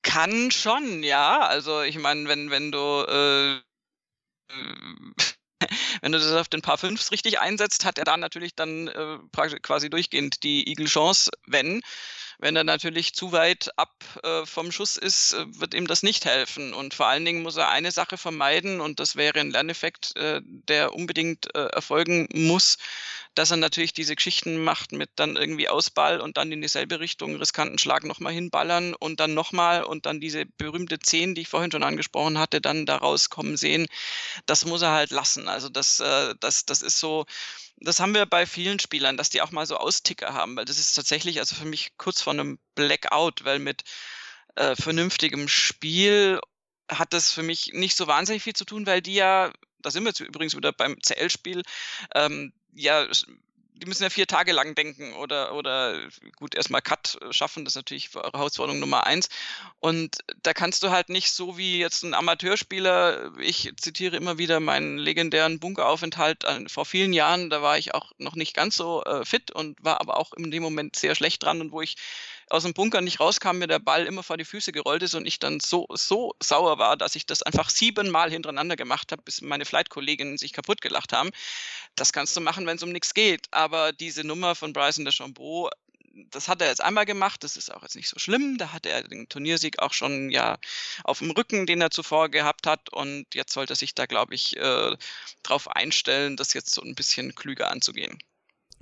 kann 0.02 0.52
schon, 0.52 1.04
ja. 1.04 1.40
Also 1.42 1.82
ich 1.82 1.98
meine, 2.00 2.28
wenn, 2.28 2.50
wenn 2.50 2.72
du 2.72 2.78
äh, 2.78 3.60
wenn 6.02 6.12
du 6.12 6.20
das 6.20 6.32
auf 6.34 6.50
den 6.50 6.62
Paar 6.62 6.78
Fünfs 6.78 7.12
richtig 7.12 7.40
einsetzt, 7.40 7.86
hat 7.86 7.98
er 7.98 8.06
da 8.06 8.18
natürlich 8.18 8.56
dann 8.56 8.88
äh, 8.88 9.18
quasi 9.62 9.90
durchgehend 9.90 10.44
die 10.44 10.68
Eagle-Chance, 10.70 11.32
wenn 11.46 11.82
wenn 12.42 12.56
er 12.56 12.64
natürlich 12.64 13.14
zu 13.14 13.32
weit 13.32 13.70
ab 13.78 13.94
äh, 14.24 14.46
vom 14.46 14.72
Schuss 14.72 14.98
ist, 14.98 15.34
äh, 15.34 15.46
wird 15.60 15.76
ihm 15.76 15.86
das 15.86 16.02
nicht 16.02 16.26
helfen. 16.26 16.74
Und 16.74 16.96
vor 16.96 17.06
allen 17.06 17.24
Dingen 17.24 17.44
muss 17.44 17.56
er 17.56 17.70
eine 17.70 17.92
Sache 17.92 18.18
vermeiden, 18.18 18.82
und 18.82 19.00
das 19.00 19.16
wäre 19.16 19.40
ein 19.40 19.52
Lerneffekt, 19.52 20.16
äh, 20.18 20.42
der 20.44 20.94
unbedingt 20.94 21.54
äh, 21.56 21.68
erfolgen 21.68 22.28
muss, 22.34 22.78
dass 23.36 23.52
er 23.52 23.58
natürlich 23.58 23.94
diese 23.94 24.16
Geschichten 24.16 24.64
macht 24.64 24.92
mit 24.92 25.10
dann 25.16 25.38
irgendwie 25.38 25.70
Ausball 25.70 26.20
und 26.20 26.38
dann 26.38 26.52
in 26.52 26.62
dieselbe 26.62 27.00
Richtung 27.00 27.36
riskanten 27.38 27.78
Schlag 27.78 28.04
nochmal 28.04 28.34
hinballern 28.34 28.94
und 28.94 29.20
dann 29.20 29.34
nochmal 29.34 29.84
und 29.84 30.06
dann 30.06 30.20
diese 30.20 30.46
berühmte 30.46 31.00
10, 31.00 31.36
die 31.36 31.42
ich 31.42 31.48
vorhin 31.48 31.72
schon 31.72 31.84
angesprochen 31.84 32.38
hatte, 32.38 32.60
dann 32.60 32.86
da 32.86 32.98
rauskommen 32.98 33.56
sehen. 33.56 33.88
Das 34.46 34.66
muss 34.66 34.82
er 34.82 34.92
halt 34.92 35.12
lassen. 35.12 35.48
Also 35.48 35.70
das, 35.70 36.00
äh, 36.02 36.36
das, 36.40 36.66
das 36.66 36.82
ist 36.82 37.00
so, 37.00 37.26
das 37.78 38.00
haben 38.00 38.14
wir 38.14 38.26
bei 38.26 38.46
vielen 38.46 38.80
Spielern, 38.80 39.18
dass 39.18 39.30
die 39.30 39.42
auch 39.42 39.52
mal 39.52 39.66
so 39.66 39.78
Austicker 39.78 40.34
haben, 40.34 40.56
weil 40.58 40.66
das 40.66 40.78
ist 40.78 40.94
tatsächlich 40.94 41.40
also 41.40 41.56
für 41.56 41.66
mich 41.66 41.92
kurz 41.98 42.22
vor 42.22 42.34
einem 42.34 42.60
Blackout, 42.76 43.46
weil 43.46 43.60
mit 43.60 43.84
äh, 44.56 44.76
vernünftigem 44.76 45.48
Spiel 45.48 46.40
hat 46.90 47.14
das 47.14 47.32
für 47.32 47.44
mich 47.44 47.72
nicht 47.74 47.96
so 47.96 48.08
wahnsinnig 48.08 48.44
viel 48.44 48.54
zu 48.54 48.66
tun, 48.66 48.86
weil 48.86 49.02
die 49.02 49.14
ja, 49.14 49.52
da 49.82 49.92
sind 49.92 50.04
wir 50.04 50.10
jetzt 50.10 50.20
übrigens 50.20 50.56
wieder 50.56 50.72
beim 50.72 50.98
CL-Spiel, 51.02 51.64
ähm, 52.16 52.54
ja 52.74 53.08
die 53.82 53.88
müssen 53.88 54.04
ja 54.04 54.10
vier 54.10 54.28
Tage 54.28 54.52
lang 54.52 54.76
denken 54.76 55.14
oder, 55.14 55.56
oder 55.56 56.00
gut, 56.36 56.54
erstmal 56.54 56.82
Cut 56.82 57.18
schaffen, 57.32 57.66
das 57.66 57.74
ist 57.74 57.78
natürlich 57.78 58.14
Herausforderung 58.14 58.80
Nummer 58.80 59.08
eins. 59.08 59.28
Und 59.80 60.20
da 60.44 60.54
kannst 60.54 60.84
du 60.84 60.92
halt 60.92 61.10
nicht 61.10 61.32
so 61.32 61.58
wie 61.58 61.80
jetzt 61.80 62.04
ein 62.04 62.14
Amateurspieler, 62.14 63.32
ich 63.40 63.74
zitiere 63.78 64.18
immer 64.18 64.38
wieder 64.38 64.60
meinen 64.60 65.00
legendären 65.00 65.60
Bunkeraufenthalt 65.60 66.44
äh, 66.44 66.70
vor 66.70 66.86
vielen 66.86 67.12
Jahren, 67.12 67.50
da 67.50 67.64
war 67.64 67.78
ich 67.78 67.96
auch 67.96 68.12
noch 68.20 68.36
nicht 68.36 68.54
ganz 68.54 68.76
so 68.76 69.04
äh, 69.04 69.26
fit 69.26 69.50
und 69.50 69.84
war 69.84 70.00
aber 70.00 70.18
auch 70.18 70.34
in 70.34 70.52
dem 70.52 70.62
Moment 70.62 70.96
sehr 70.96 71.16
schlecht 71.16 71.42
dran 71.44 71.60
und 71.60 71.72
wo 71.72 71.82
ich 71.82 71.98
aus 72.52 72.64
dem 72.64 72.74
Bunker 72.74 73.02
nicht 73.02 73.20
rauskam, 73.20 73.58
mir 73.58 73.68
der 73.68 73.80
Ball 73.80 74.06
immer 74.06 74.24
vor 74.24 74.38
die 74.38 74.46
Füße 74.46 74.72
gerollt 74.72 75.04
ist 75.04 75.16
und 75.16 75.26
ich 75.26 75.40
dann 75.40 75.60
so, 75.60 75.88
so 75.94 76.34
sauer 76.44 76.78
war, 76.78 76.98
dass 76.98 77.16
ich 77.16 77.26
das 77.26 77.42
einfach 77.44 77.70
siebenmal 77.70 78.30
hintereinander 78.30 78.76
gemacht 78.76 79.12
habe, 79.12 79.22
bis 79.24 79.42
meine 79.42 79.66
Flight-Kolleginnen 79.66 80.38
sich 80.38 80.52
kaputt 80.52 80.82
gelacht 80.82 81.14
haben. 81.14 81.30
Das 81.96 82.12
kannst 82.12 82.36
du 82.36 82.42
machen, 82.42 82.66
wenn 82.68 82.76
es 82.76 82.84
um 82.84 82.92
nichts 82.92 83.14
geht. 83.14 83.48
Aber 83.52 83.94
diese 83.94 84.26
Nummer 84.26 84.56
von 84.56 84.74
Bryson 84.74 85.06
DeChambeau, 85.06 85.70
das 86.30 86.50
hat 86.50 86.62
er 86.62 86.68
jetzt 86.68 86.82
einmal 86.82 87.06
gemacht, 87.06 87.42
das 87.44 87.56
ist 87.56 87.74
auch 87.74 87.84
jetzt 87.84 87.96
nicht 87.96 88.10
so 88.10 88.20
schlimm. 88.20 88.58
Da 88.58 88.74
hat 88.74 88.86
er 88.86 89.04
den 89.04 89.30
Turniersieg 89.30 89.80
auch 89.80 89.94
schon 89.94 90.30
ja 90.30 90.58
auf 91.06 91.20
dem 91.20 91.32
Rücken, 91.32 91.66
den 91.66 91.80
er 91.80 91.92
zuvor 91.92 92.30
gehabt 92.30 92.68
hat. 92.68 92.92
Und 92.92 93.28
jetzt 93.34 93.54
sollte 93.54 93.74
er 93.74 93.78
sich 93.78 93.96
da, 93.96 94.06
glaube 94.06 94.36
ich, 94.36 94.58
äh, 94.58 94.98
darauf 95.44 95.70
einstellen, 95.70 96.36
das 96.36 96.54
jetzt 96.54 96.74
so 96.74 96.82
ein 96.82 96.96
bisschen 96.96 97.34
klüger 97.34 97.72
anzugehen. 97.72 98.20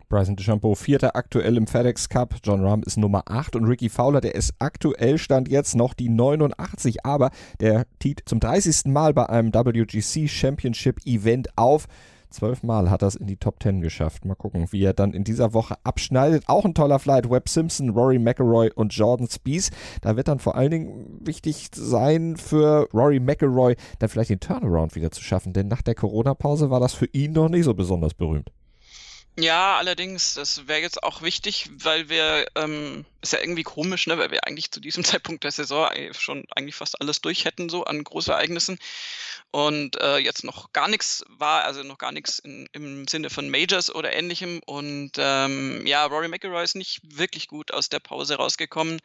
Bryson 0.07 0.35
DeChambeau 0.35 0.75
vierter 0.75 1.15
aktuell 1.15 1.57
im 1.57 1.67
FedEx 1.67 2.09
Cup, 2.09 2.35
John 2.43 2.63
Rahm 2.63 2.83
ist 2.83 2.97
Nummer 2.97 3.23
8 3.27 3.55
und 3.55 3.65
Ricky 3.65 3.89
Fowler, 3.89 4.21
der 4.21 4.35
ist 4.35 4.53
aktuell 4.59 5.17
stand 5.17 5.49
jetzt 5.49 5.75
noch 5.75 5.93
die 5.93 6.09
89, 6.09 7.05
aber 7.05 7.31
der 7.59 7.85
tiet 7.99 8.21
zum 8.25 8.39
30. 8.39 8.85
Mal 8.85 9.13
bei 9.13 9.27
einem 9.27 9.53
WGC 9.53 10.27
Championship 10.27 11.05
Event 11.05 11.57
auf. 11.57 11.87
Zwölfmal 12.29 12.91
hat 12.91 13.01
er 13.01 13.07
es 13.07 13.15
in 13.15 13.25
die 13.25 13.37
Top 13.37 13.61
10 13.61 13.81
geschafft. 13.81 14.23
Mal 14.23 14.35
gucken, 14.35 14.67
wie 14.71 14.83
er 14.83 14.93
dann 14.93 15.13
in 15.13 15.23
dieser 15.23 15.53
Woche 15.53 15.77
abschneidet. 15.83 16.43
Auch 16.47 16.63
ein 16.63 16.75
toller 16.75 16.99
Flight. 16.99 17.29
Webb 17.29 17.49
Simpson, 17.49 17.89
Rory 17.89 18.19
McElroy 18.19 18.69
und 18.75 18.93
Jordan 18.93 19.27
Spieth. 19.27 19.71
Da 20.01 20.15
wird 20.15 20.27
dann 20.27 20.37
vor 20.37 20.55
allen 20.55 20.69
Dingen 20.69 21.19
wichtig 21.21 21.69
sein 21.73 22.37
für 22.37 22.87
Rory 22.93 23.19
McElroy, 23.19 23.75
dann 23.97 24.09
vielleicht 24.09 24.29
den 24.29 24.39
Turnaround 24.39 24.95
wieder 24.95 25.09
zu 25.09 25.23
schaffen. 25.23 25.53
Denn 25.53 25.67
nach 25.67 25.81
der 25.81 25.95
Corona-Pause 25.95 26.69
war 26.69 26.79
das 26.79 26.93
für 26.93 27.07
ihn 27.07 27.31
noch 27.31 27.49
nicht 27.49 27.65
so 27.65 27.73
besonders 27.73 28.13
berühmt. 28.13 28.51
Ja, 29.41 29.77
allerdings, 29.77 30.33
das 30.33 30.67
wäre 30.67 30.81
jetzt 30.81 31.01
auch 31.01 31.21
wichtig, 31.21 31.69
weil 31.71 32.09
wir, 32.09 32.45
ähm, 32.55 33.05
ist 33.21 33.31
ja 33.31 33.39
irgendwie 33.39 33.63
komisch, 33.63 34.05
ne, 34.07 34.17
weil 34.17 34.31
wir 34.31 34.45
eigentlich 34.45 34.71
zu 34.71 34.81
diesem 34.81 35.03
Zeitpunkt 35.05 35.45
der 35.45 35.51
Saison 35.51 35.89
schon 36.11 36.45
eigentlich 36.55 36.75
fast 36.75 36.99
alles 36.99 37.21
durch 37.21 37.45
hätten, 37.45 37.69
so 37.69 37.85
an 37.85 38.03
Großereignissen. 38.03 38.79
Und 39.51 39.99
äh, 40.01 40.17
jetzt 40.17 40.43
noch 40.43 40.73
gar 40.73 40.89
nichts 40.89 41.23
war, 41.29 41.63
also 41.63 41.83
noch 41.83 41.97
gar 41.97 42.11
nichts 42.11 42.39
im 42.39 43.07
Sinne 43.07 43.29
von 43.29 43.49
Majors 43.49 43.93
oder 43.93 44.13
ähnlichem. 44.13 44.59
Und 44.65 45.13
ähm, 45.17 45.87
ja, 45.87 46.05
Rory 46.05 46.27
McIlroy 46.27 46.63
ist 46.63 46.75
nicht 46.75 46.99
wirklich 47.03 47.47
gut 47.47 47.71
aus 47.71 47.89
der 47.89 47.99
Pause 47.99 48.35
rausgekommen 48.35 48.99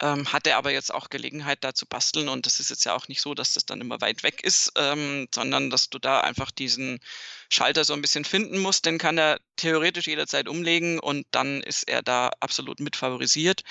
ähm, 0.00 0.32
hat 0.32 0.46
er 0.46 0.56
aber 0.56 0.72
jetzt 0.72 0.92
auch 0.92 1.10
Gelegenheit, 1.10 1.64
da 1.64 1.74
zu 1.74 1.86
basteln. 1.86 2.28
Und 2.28 2.46
das 2.46 2.60
ist 2.60 2.70
jetzt 2.70 2.84
ja 2.84 2.94
auch 2.94 3.08
nicht 3.08 3.20
so, 3.20 3.34
dass 3.34 3.54
das 3.54 3.66
dann 3.66 3.80
immer 3.80 4.00
weit 4.00 4.22
weg 4.22 4.42
ist, 4.42 4.72
ähm, 4.76 5.28
sondern 5.34 5.70
dass 5.70 5.90
du 5.90 5.98
da 5.98 6.20
einfach 6.20 6.50
diesen 6.50 7.00
Schalter 7.48 7.84
so 7.84 7.94
ein 7.94 8.02
bisschen 8.02 8.24
finden 8.24 8.58
musst. 8.58 8.86
Den 8.86 8.98
kann 8.98 9.18
er 9.18 9.40
theoretisch 9.56 10.06
jederzeit 10.06 10.48
umlegen 10.48 10.98
und 10.98 11.26
dann 11.30 11.62
ist 11.62 11.88
er 11.88 12.02
da 12.02 12.30
absolut 12.40 12.80
mit 12.80 12.96
favorisiert. 12.96 13.62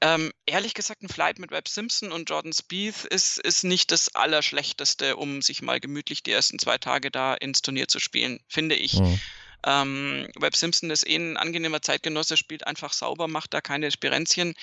Ähm, 0.00 0.32
ehrlich 0.46 0.74
gesagt, 0.74 1.02
ein 1.02 1.08
Flight 1.08 1.38
mit 1.38 1.52
Webb 1.52 1.68
Simpson 1.68 2.10
und 2.10 2.28
Jordan 2.28 2.52
Spieth 2.52 3.04
ist, 3.04 3.38
ist 3.38 3.62
nicht 3.62 3.92
das 3.92 4.14
Allerschlechteste, 4.16 5.16
um 5.16 5.42
sich 5.42 5.62
mal 5.62 5.78
gemütlich 5.78 6.24
die 6.24 6.32
ersten 6.32 6.58
zwei 6.58 6.76
Tage 6.78 7.12
da 7.12 7.34
ins 7.34 7.62
Turnier 7.62 7.86
zu 7.86 8.00
spielen, 8.00 8.40
finde 8.48 8.74
ich. 8.74 8.94
Mhm. 8.94 9.20
Ähm, 9.64 10.28
Webb 10.38 10.56
Simpson 10.56 10.90
ist 10.90 11.06
eh 11.06 11.16
ein 11.16 11.36
angenehmer 11.36 11.82
Zeitgenosse, 11.82 12.36
spielt 12.36 12.66
einfach 12.66 12.92
sauber, 12.92 13.28
macht 13.28 13.54
da 13.54 13.60
keine 13.60 13.90
Spirenzchen. 13.90 14.54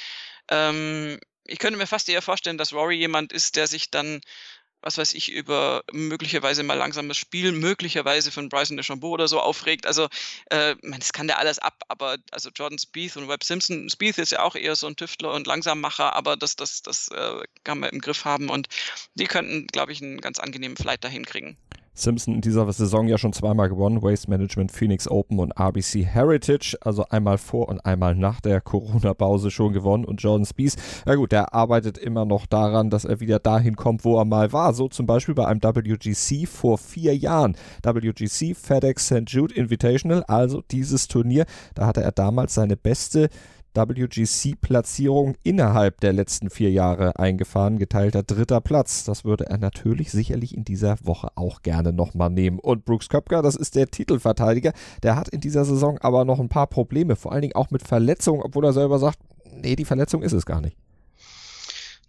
Ähm, 0.49 1.19
ich 1.45 1.59
könnte 1.59 1.77
mir 1.77 1.88
fast 1.88 2.09
eher 2.09 2.21
vorstellen, 2.21 2.57
dass 2.57 2.73
Rory 2.73 2.95
jemand 2.95 3.33
ist, 3.33 3.55
der 3.55 3.67
sich 3.67 3.89
dann, 3.89 4.21
was 4.81 4.97
weiß 4.97 5.13
ich, 5.13 5.31
über 5.31 5.83
möglicherweise 5.91 6.63
mal 6.63 6.75
langsames 6.75 7.17
Spiel, 7.17 7.51
möglicherweise 7.51 8.31
von 8.31 8.49
Bryson 8.49 8.77
DeChambeau 8.77 9.09
oder 9.09 9.27
so 9.27 9.39
aufregt. 9.39 9.85
Also, 9.85 10.07
äh, 10.51 10.75
man, 10.83 10.99
das 10.99 11.13
kann 11.13 11.27
der 11.27 11.39
alles 11.39 11.59
ab, 11.59 11.81
aber 11.88 12.17
also 12.31 12.49
Jordan 12.53 12.79
Spieth 12.79 13.17
und 13.17 13.27
Webb 13.27 13.43
Simpson, 13.43 13.89
Spieth 13.89 14.17
ist 14.19 14.31
ja 14.31 14.43
auch 14.43 14.55
eher 14.55 14.75
so 14.75 14.88
ein 14.88 14.95
Tüftler 14.95 15.33
und 15.33 15.47
Langsammacher, 15.47 16.13
aber 16.13 16.38
das, 16.38 16.55
das, 16.55 16.81
das 16.81 17.07
äh, 17.09 17.43
kann 17.63 17.79
man 17.79 17.89
im 17.89 18.01
Griff 18.01 18.25
haben 18.25 18.49
und 18.49 18.67
die 19.15 19.25
könnten, 19.25 19.67
glaube 19.67 19.91
ich, 19.91 20.01
einen 20.01 20.21
ganz 20.21 20.39
angenehmen 20.39 20.77
Flight 20.77 21.03
dahin 21.03 21.25
kriegen. 21.25 21.57
Simpson 21.99 22.35
in 22.35 22.41
dieser 22.41 22.71
Saison 22.71 23.07
ja 23.07 23.17
schon 23.17 23.33
zweimal 23.33 23.69
gewonnen. 23.69 24.01
Waste 24.01 24.29
Management, 24.29 24.71
Phoenix 24.71 25.07
Open 25.09 25.39
und 25.39 25.51
RBC 25.59 26.05
Heritage. 26.05 26.77
Also 26.81 27.05
einmal 27.09 27.38
vor 27.38 27.69
und 27.69 27.85
einmal 27.85 28.15
nach 28.15 28.41
der 28.41 28.62
Corona-Pause 28.62 29.51
schon 29.51 29.73
gewonnen. 29.73 30.05
Und 30.05 30.21
Jordan 30.21 30.45
Spieth, 30.45 30.75
ja 31.05 31.15
gut, 31.15 31.31
der 31.31 31.53
arbeitet 31.53 31.97
immer 31.97 32.25
noch 32.25 32.45
daran, 32.45 32.89
dass 32.89 33.05
er 33.05 33.19
wieder 33.19 33.39
dahin 33.39 33.75
kommt, 33.75 34.05
wo 34.05 34.17
er 34.17 34.25
mal 34.25 34.53
war. 34.53 34.73
So 34.73 34.88
zum 34.88 35.05
Beispiel 35.05 35.35
bei 35.35 35.45
einem 35.45 35.62
WGC 35.62 36.47
vor 36.47 36.77
vier 36.77 37.15
Jahren. 37.15 37.55
WGC 37.83 38.55
FedEx 38.55 39.07
St. 39.07 39.23
Jude 39.27 39.55
Invitational, 39.55 40.23
also 40.23 40.62
dieses 40.71 41.07
Turnier. 41.07 41.45
Da 41.75 41.85
hatte 41.85 42.01
er 42.01 42.12
damals 42.12 42.53
seine 42.53 42.77
beste 42.77 43.29
WGC-Platzierung 43.73 45.36
innerhalb 45.43 45.99
der 46.01 46.13
letzten 46.13 46.49
vier 46.49 46.71
Jahre 46.71 47.17
eingefahren, 47.17 47.77
geteilter 47.77 48.23
dritter 48.23 48.62
Platz. 48.62 49.03
Das 49.03 49.25
würde 49.25 49.47
er 49.47 49.58
natürlich 49.58 50.12
sicherlich 50.12 50.55
in 50.55 50.63
dieser 50.63 50.97
Woche 51.03 51.29
auch 51.36 51.62
gerne 51.62 51.93
nochmal 51.93 52.29
nehmen. 52.29 52.60
Und 52.60 52.86
Brooks 52.86 53.10
Köpker, 53.10 53.41
das 53.41 53.55
ist 53.55 53.75
der 53.75 53.88
Titelverteidiger, 53.88 54.73
der 55.03 55.15
hat 55.15 55.29
in 55.29 55.41
dieser 55.41 55.65
Saison 55.65 55.97
aber 55.99 56.25
noch 56.25 56.39
ein 56.39 56.49
paar 56.49 56.67
Probleme, 56.67 57.15
vor 57.15 57.32
allen 57.32 57.41
Dingen 57.41 57.55
auch 57.55 57.71
mit 57.71 57.88
Verletzungen, 57.88 58.41
obwohl 58.41 58.65
er 58.65 58.73
selber 58.73 58.99
sagt, 58.99 59.19
nee, 59.51 59.75
die 59.75 59.86
Verletzung 59.86 60.21
ist 60.21 60.34
es 60.34 60.45
gar 60.45 60.62
nicht. 60.62 60.77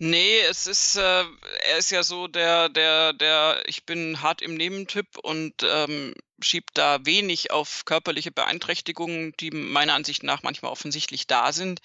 Nee, 0.02 0.40
es 0.48 0.66
ist, 0.66 0.96
äh, 0.96 1.24
er 1.68 1.76
ist 1.76 1.90
ja 1.90 2.02
so 2.02 2.26
der, 2.26 2.70
der, 2.70 3.12
der, 3.12 3.62
ich 3.66 3.84
bin 3.84 4.22
hart 4.22 4.40
im 4.40 4.54
Nebentyp 4.54 5.18
und 5.18 5.62
ähm, 5.62 6.14
schiebt 6.42 6.70
da 6.78 7.04
wenig 7.04 7.50
auf 7.50 7.84
körperliche 7.84 8.30
Beeinträchtigungen, 8.30 9.34
die 9.40 9.50
meiner 9.50 9.92
Ansicht 9.92 10.22
nach 10.22 10.42
manchmal 10.42 10.72
offensichtlich 10.72 11.26
da 11.26 11.52
sind. 11.52 11.80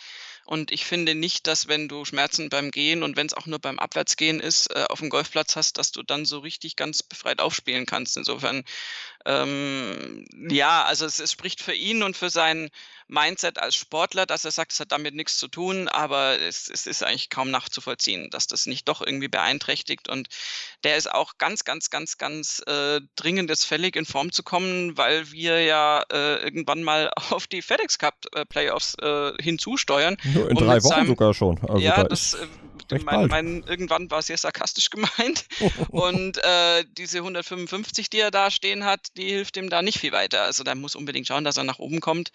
Und 0.45 0.71
ich 0.71 0.86
finde 0.86 1.13
nicht, 1.13 1.45
dass 1.45 1.67
wenn 1.67 1.89
du 1.89 2.06
Schmerzen 2.06 2.47
beim 2.47 2.71
Gehen 2.71 3.04
und 3.04 3.17
wenn 3.17 3.28
es 3.28 3.34
auch 3.34 3.47
nur 3.47 3.60
beim 3.60 3.80
Abwärtsgehen 3.80 4.39
ist, 4.39 4.73
äh, 4.73 4.86
auf 4.88 4.99
dem 4.99 5.10
Golfplatz 5.10 5.58
hast, 5.58 5.78
dass 5.78 5.91
du 5.91 6.01
dann 6.01 6.23
so 6.23 6.39
richtig 6.39 6.78
ganz 6.78 7.04
befreit 7.04 7.41
aufspielen 7.41 7.86
kannst. 7.86 8.15
Insofern, 8.15 8.63
ähm, 9.26 10.26
ja, 10.50 10.84
also 10.84 11.06
es, 11.06 11.20
es 11.20 11.32
spricht 11.32 11.62
für 11.62 11.74
ihn 11.74 12.04
und 12.04 12.16
für 12.16 12.30
sein 12.30 12.70
Mindset 13.08 13.60
als 13.60 13.76
Sportler, 13.76 14.26
dass 14.26 14.46
er 14.46 14.52
sagt, 14.52 14.72
es 14.72 14.80
hat 14.80 14.92
damit 14.92 15.14
nichts 15.16 15.38
zu 15.38 15.48
tun, 15.48 15.88
aber 15.88 16.40
es, 16.40 16.70
es 16.70 16.88
ist 16.88 17.04
eigentlich 17.04 17.30
kaum 17.30 17.52
nachzuvollziehen, 17.52 18.30
dass 18.32 18.48
das 18.48 18.66
nicht 18.66 18.88
doch 18.88 19.02
irgendwie 19.06 19.28
beeinträchtigt. 19.28 20.10
Und 20.10 20.28
der 20.84 20.98
ist 20.98 21.12
auch 21.12 21.38
ganz, 21.38 21.64
ganz, 21.64 21.90
ganz, 21.90 22.18
ganz 22.18 22.64
äh, 22.68 23.02
dringend 23.16 23.50
jetzt 23.50 23.66
fällig 23.66 23.96
in 23.96 24.06
Form 24.06 24.32
zu 24.32 24.44
kommen, 24.44 24.98
weil 24.98 25.32
wir 25.32 25.64
ja 25.64 26.04
äh, 26.12 26.44
irgendwann 26.44 26.84
mal 26.84 27.12
auf 27.30 27.48
die 27.48 27.62
FedEx 27.62 27.98
Cup 27.98 28.16
äh, 28.34 28.46
Playoffs 28.46 28.96
äh, 29.02 29.34
hinzusteuern. 29.42 30.18
Nur 30.24 30.50
in 30.50 30.58
drei 30.58 30.84
Wochen 30.84 31.08
sogar 31.08 31.34
schon. 31.34 31.60
Also 31.68 31.78
ja, 31.78 31.98
da 31.98 32.04
das 32.06 32.34
äh, 32.34 32.48
mein, 33.04 33.28
mein, 33.28 33.63
irgendwann 33.63 34.10
war 34.12 34.21
sehr 34.21 34.38
sarkastisch 34.38 34.89
gemeint. 34.91 35.45
und 35.89 36.38
äh, 36.43 36.86
diese 36.98 37.19
155, 37.19 38.10
die 38.10 38.19
er 38.19 38.32
da 38.32 38.52
stehen 38.52 38.86
hat, 38.86 39.08
die 39.17 39.30
hilft 39.30 39.58
ihm 39.58 39.69
da 39.69 39.82
nicht 39.82 40.00
viel 40.00 40.12
weiter. 40.12 40.43
Also 40.43 40.63
da 40.63 40.76
muss 40.76 40.95
unbedingt 40.95 41.28
schauen, 41.28 41.43
dass 41.43 41.58
er 41.58 41.63
nach 41.63 41.80
oben 41.80 42.02
kommt. 42.02 42.32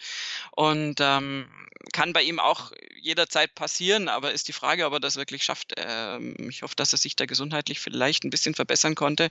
Und 0.52 1.00
ähm, 1.00 1.48
kann 1.92 2.12
bei 2.12 2.22
ihm 2.22 2.38
auch 2.38 2.72
jederzeit 3.00 3.54
passieren, 3.54 4.08
aber 4.08 4.32
ist 4.32 4.48
die 4.48 4.52
Frage, 4.52 4.86
ob 4.86 4.92
er 4.92 5.00
das 5.00 5.16
wirklich 5.16 5.44
schafft. 5.44 5.74
Ähm, 5.76 6.36
ich 6.48 6.62
hoffe, 6.62 6.76
dass 6.76 6.92
er 6.92 6.98
sich 6.98 7.16
da 7.16 7.26
gesundheitlich 7.26 7.80
vielleicht 7.80 8.24
ein 8.24 8.30
bisschen 8.30 8.54
verbessern 8.54 8.94
konnte. 8.94 9.30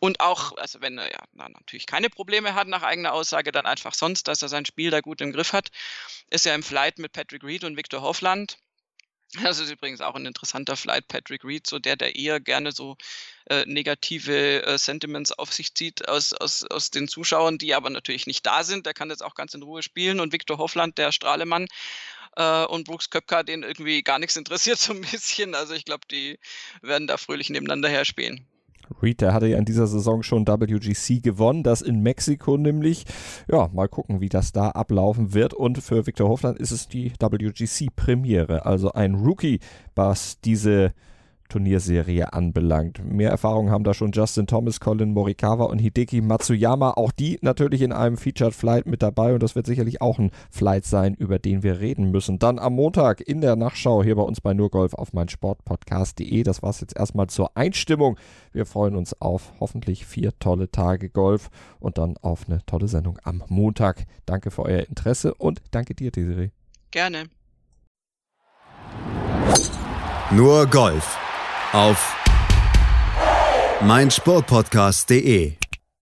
Und 0.00 0.20
auch, 0.20 0.56
also 0.56 0.80
wenn 0.80 0.98
er 0.98 1.10
ja 1.10 1.18
natürlich 1.34 1.86
keine 1.86 2.08
Probleme 2.08 2.54
hat 2.54 2.68
nach 2.68 2.82
eigener 2.82 3.12
Aussage, 3.12 3.50
dann 3.50 3.66
einfach 3.66 3.94
sonst, 3.94 4.28
dass 4.28 4.42
er 4.42 4.48
sein 4.48 4.64
Spiel 4.64 4.90
da 4.90 5.00
gut 5.00 5.20
im 5.20 5.32
Griff 5.32 5.52
hat. 5.52 5.70
Ist 6.30 6.46
ja 6.46 6.54
im 6.54 6.62
Flight 6.62 6.98
mit 6.98 7.12
Patrick 7.12 7.42
Reed 7.42 7.64
und 7.64 7.76
Victor 7.76 8.02
Hofland. 8.02 8.58
Das 9.34 9.58
ist 9.58 9.70
übrigens 9.70 10.00
auch 10.00 10.14
ein 10.14 10.24
interessanter 10.24 10.76
Flight, 10.76 11.06
Patrick 11.06 11.44
Reed, 11.44 11.66
so 11.66 11.78
der, 11.78 11.96
der 11.96 12.16
eher 12.16 12.40
gerne 12.40 12.72
so 12.72 12.96
äh, 13.50 13.64
negative 13.66 14.62
äh, 14.62 14.78
Sentiments 14.78 15.32
auf 15.32 15.52
sich 15.52 15.74
zieht 15.74 16.08
aus, 16.08 16.32
aus, 16.32 16.64
aus 16.64 16.90
den 16.90 17.08
Zuschauern, 17.08 17.58
die 17.58 17.74
aber 17.74 17.90
natürlich 17.90 18.26
nicht 18.26 18.46
da 18.46 18.64
sind. 18.64 18.86
Der 18.86 18.94
kann 18.94 19.10
jetzt 19.10 19.22
auch 19.22 19.34
ganz 19.34 19.52
in 19.52 19.62
Ruhe 19.62 19.82
spielen. 19.82 20.20
Und 20.20 20.32
Victor 20.32 20.56
Hoffland, 20.56 20.96
der 20.96 21.12
Strahlemann, 21.12 21.66
äh, 22.36 22.64
und 22.64 22.84
Brooks 22.86 23.10
Köpka, 23.10 23.42
den 23.42 23.62
irgendwie 23.62 24.02
gar 24.02 24.18
nichts 24.18 24.36
interessiert, 24.36 24.78
so 24.78 24.94
ein 24.94 25.02
bisschen. 25.02 25.54
Also 25.54 25.74
ich 25.74 25.84
glaube, 25.84 26.06
die 26.10 26.38
werden 26.80 27.06
da 27.06 27.18
fröhlich 27.18 27.50
nebeneinander 27.50 27.88
her 27.88 28.06
spielen. 28.06 28.46
Reed, 29.02 29.20
der 29.20 29.34
hatte 29.34 29.46
ja 29.46 29.58
in 29.58 29.64
dieser 29.64 29.86
Saison 29.86 30.22
schon 30.22 30.46
WGC 30.46 31.22
gewonnen, 31.22 31.62
das 31.62 31.82
in 31.82 32.02
Mexiko 32.02 32.56
nämlich. 32.56 33.04
Ja, 33.50 33.68
mal 33.72 33.88
gucken, 33.88 34.20
wie 34.20 34.28
das 34.28 34.52
da 34.52 34.70
ablaufen 34.70 35.34
wird. 35.34 35.54
Und 35.54 35.78
für 35.78 36.06
Victor 36.06 36.28
Hofland 36.28 36.58
ist 36.58 36.70
es 36.70 36.88
die 36.88 37.12
WGC-Premiere, 37.18 38.66
also 38.66 38.92
ein 38.92 39.14
Rookie, 39.14 39.60
was 39.94 40.40
diese 40.40 40.92
Turnierserie 41.48 42.32
anbelangt. 42.32 43.02
Mehr 43.04 43.30
Erfahrung 43.30 43.70
haben 43.70 43.84
da 43.84 43.94
schon 43.94 44.12
Justin 44.12 44.46
Thomas, 44.46 44.80
Colin 44.80 45.12
Morikawa 45.12 45.64
und 45.64 45.78
Hideki 45.78 46.20
Matsuyama. 46.20 46.92
Auch 46.92 47.12
die 47.12 47.38
natürlich 47.42 47.82
in 47.82 47.92
einem 47.92 48.16
Featured 48.16 48.54
Flight 48.54 48.86
mit 48.86 49.02
dabei 49.02 49.34
und 49.34 49.42
das 49.42 49.54
wird 49.54 49.66
sicherlich 49.66 50.00
auch 50.00 50.18
ein 50.18 50.30
Flight 50.50 50.84
sein, 50.84 51.14
über 51.14 51.38
den 51.38 51.62
wir 51.62 51.80
reden 51.80 52.10
müssen. 52.10 52.38
Dann 52.38 52.58
am 52.58 52.74
Montag 52.74 53.20
in 53.20 53.40
der 53.40 53.56
Nachschau 53.56 54.02
hier 54.02 54.16
bei 54.16 54.22
uns 54.22 54.40
bei 54.40 54.54
Nurgolf 54.54 54.94
auf 54.94 55.12
meinsportpodcast.de. 55.12 56.42
Das 56.42 56.62
war 56.62 56.70
es 56.70 56.80
jetzt 56.80 56.96
erstmal 56.96 57.28
zur 57.28 57.56
Einstimmung. 57.56 58.16
Wir 58.52 58.66
freuen 58.66 58.96
uns 58.96 59.20
auf 59.20 59.52
hoffentlich 59.60 60.06
vier 60.06 60.38
tolle 60.38 60.70
Tage 60.70 61.08
Golf 61.08 61.48
und 61.80 61.98
dann 61.98 62.16
auf 62.18 62.46
eine 62.48 62.64
tolle 62.66 62.88
Sendung 62.88 63.18
am 63.24 63.42
Montag. 63.48 64.04
Danke 64.26 64.50
für 64.50 64.62
euer 64.62 64.86
Interesse 64.88 65.34
und 65.34 65.62
danke 65.70 65.94
dir, 65.94 66.10
Desiree. 66.10 66.50
Gerne. 66.90 67.24
Nur 70.30 70.66
Golf 70.66 71.18
auf 71.72 72.16
meinsportpodcast.de 73.80 75.52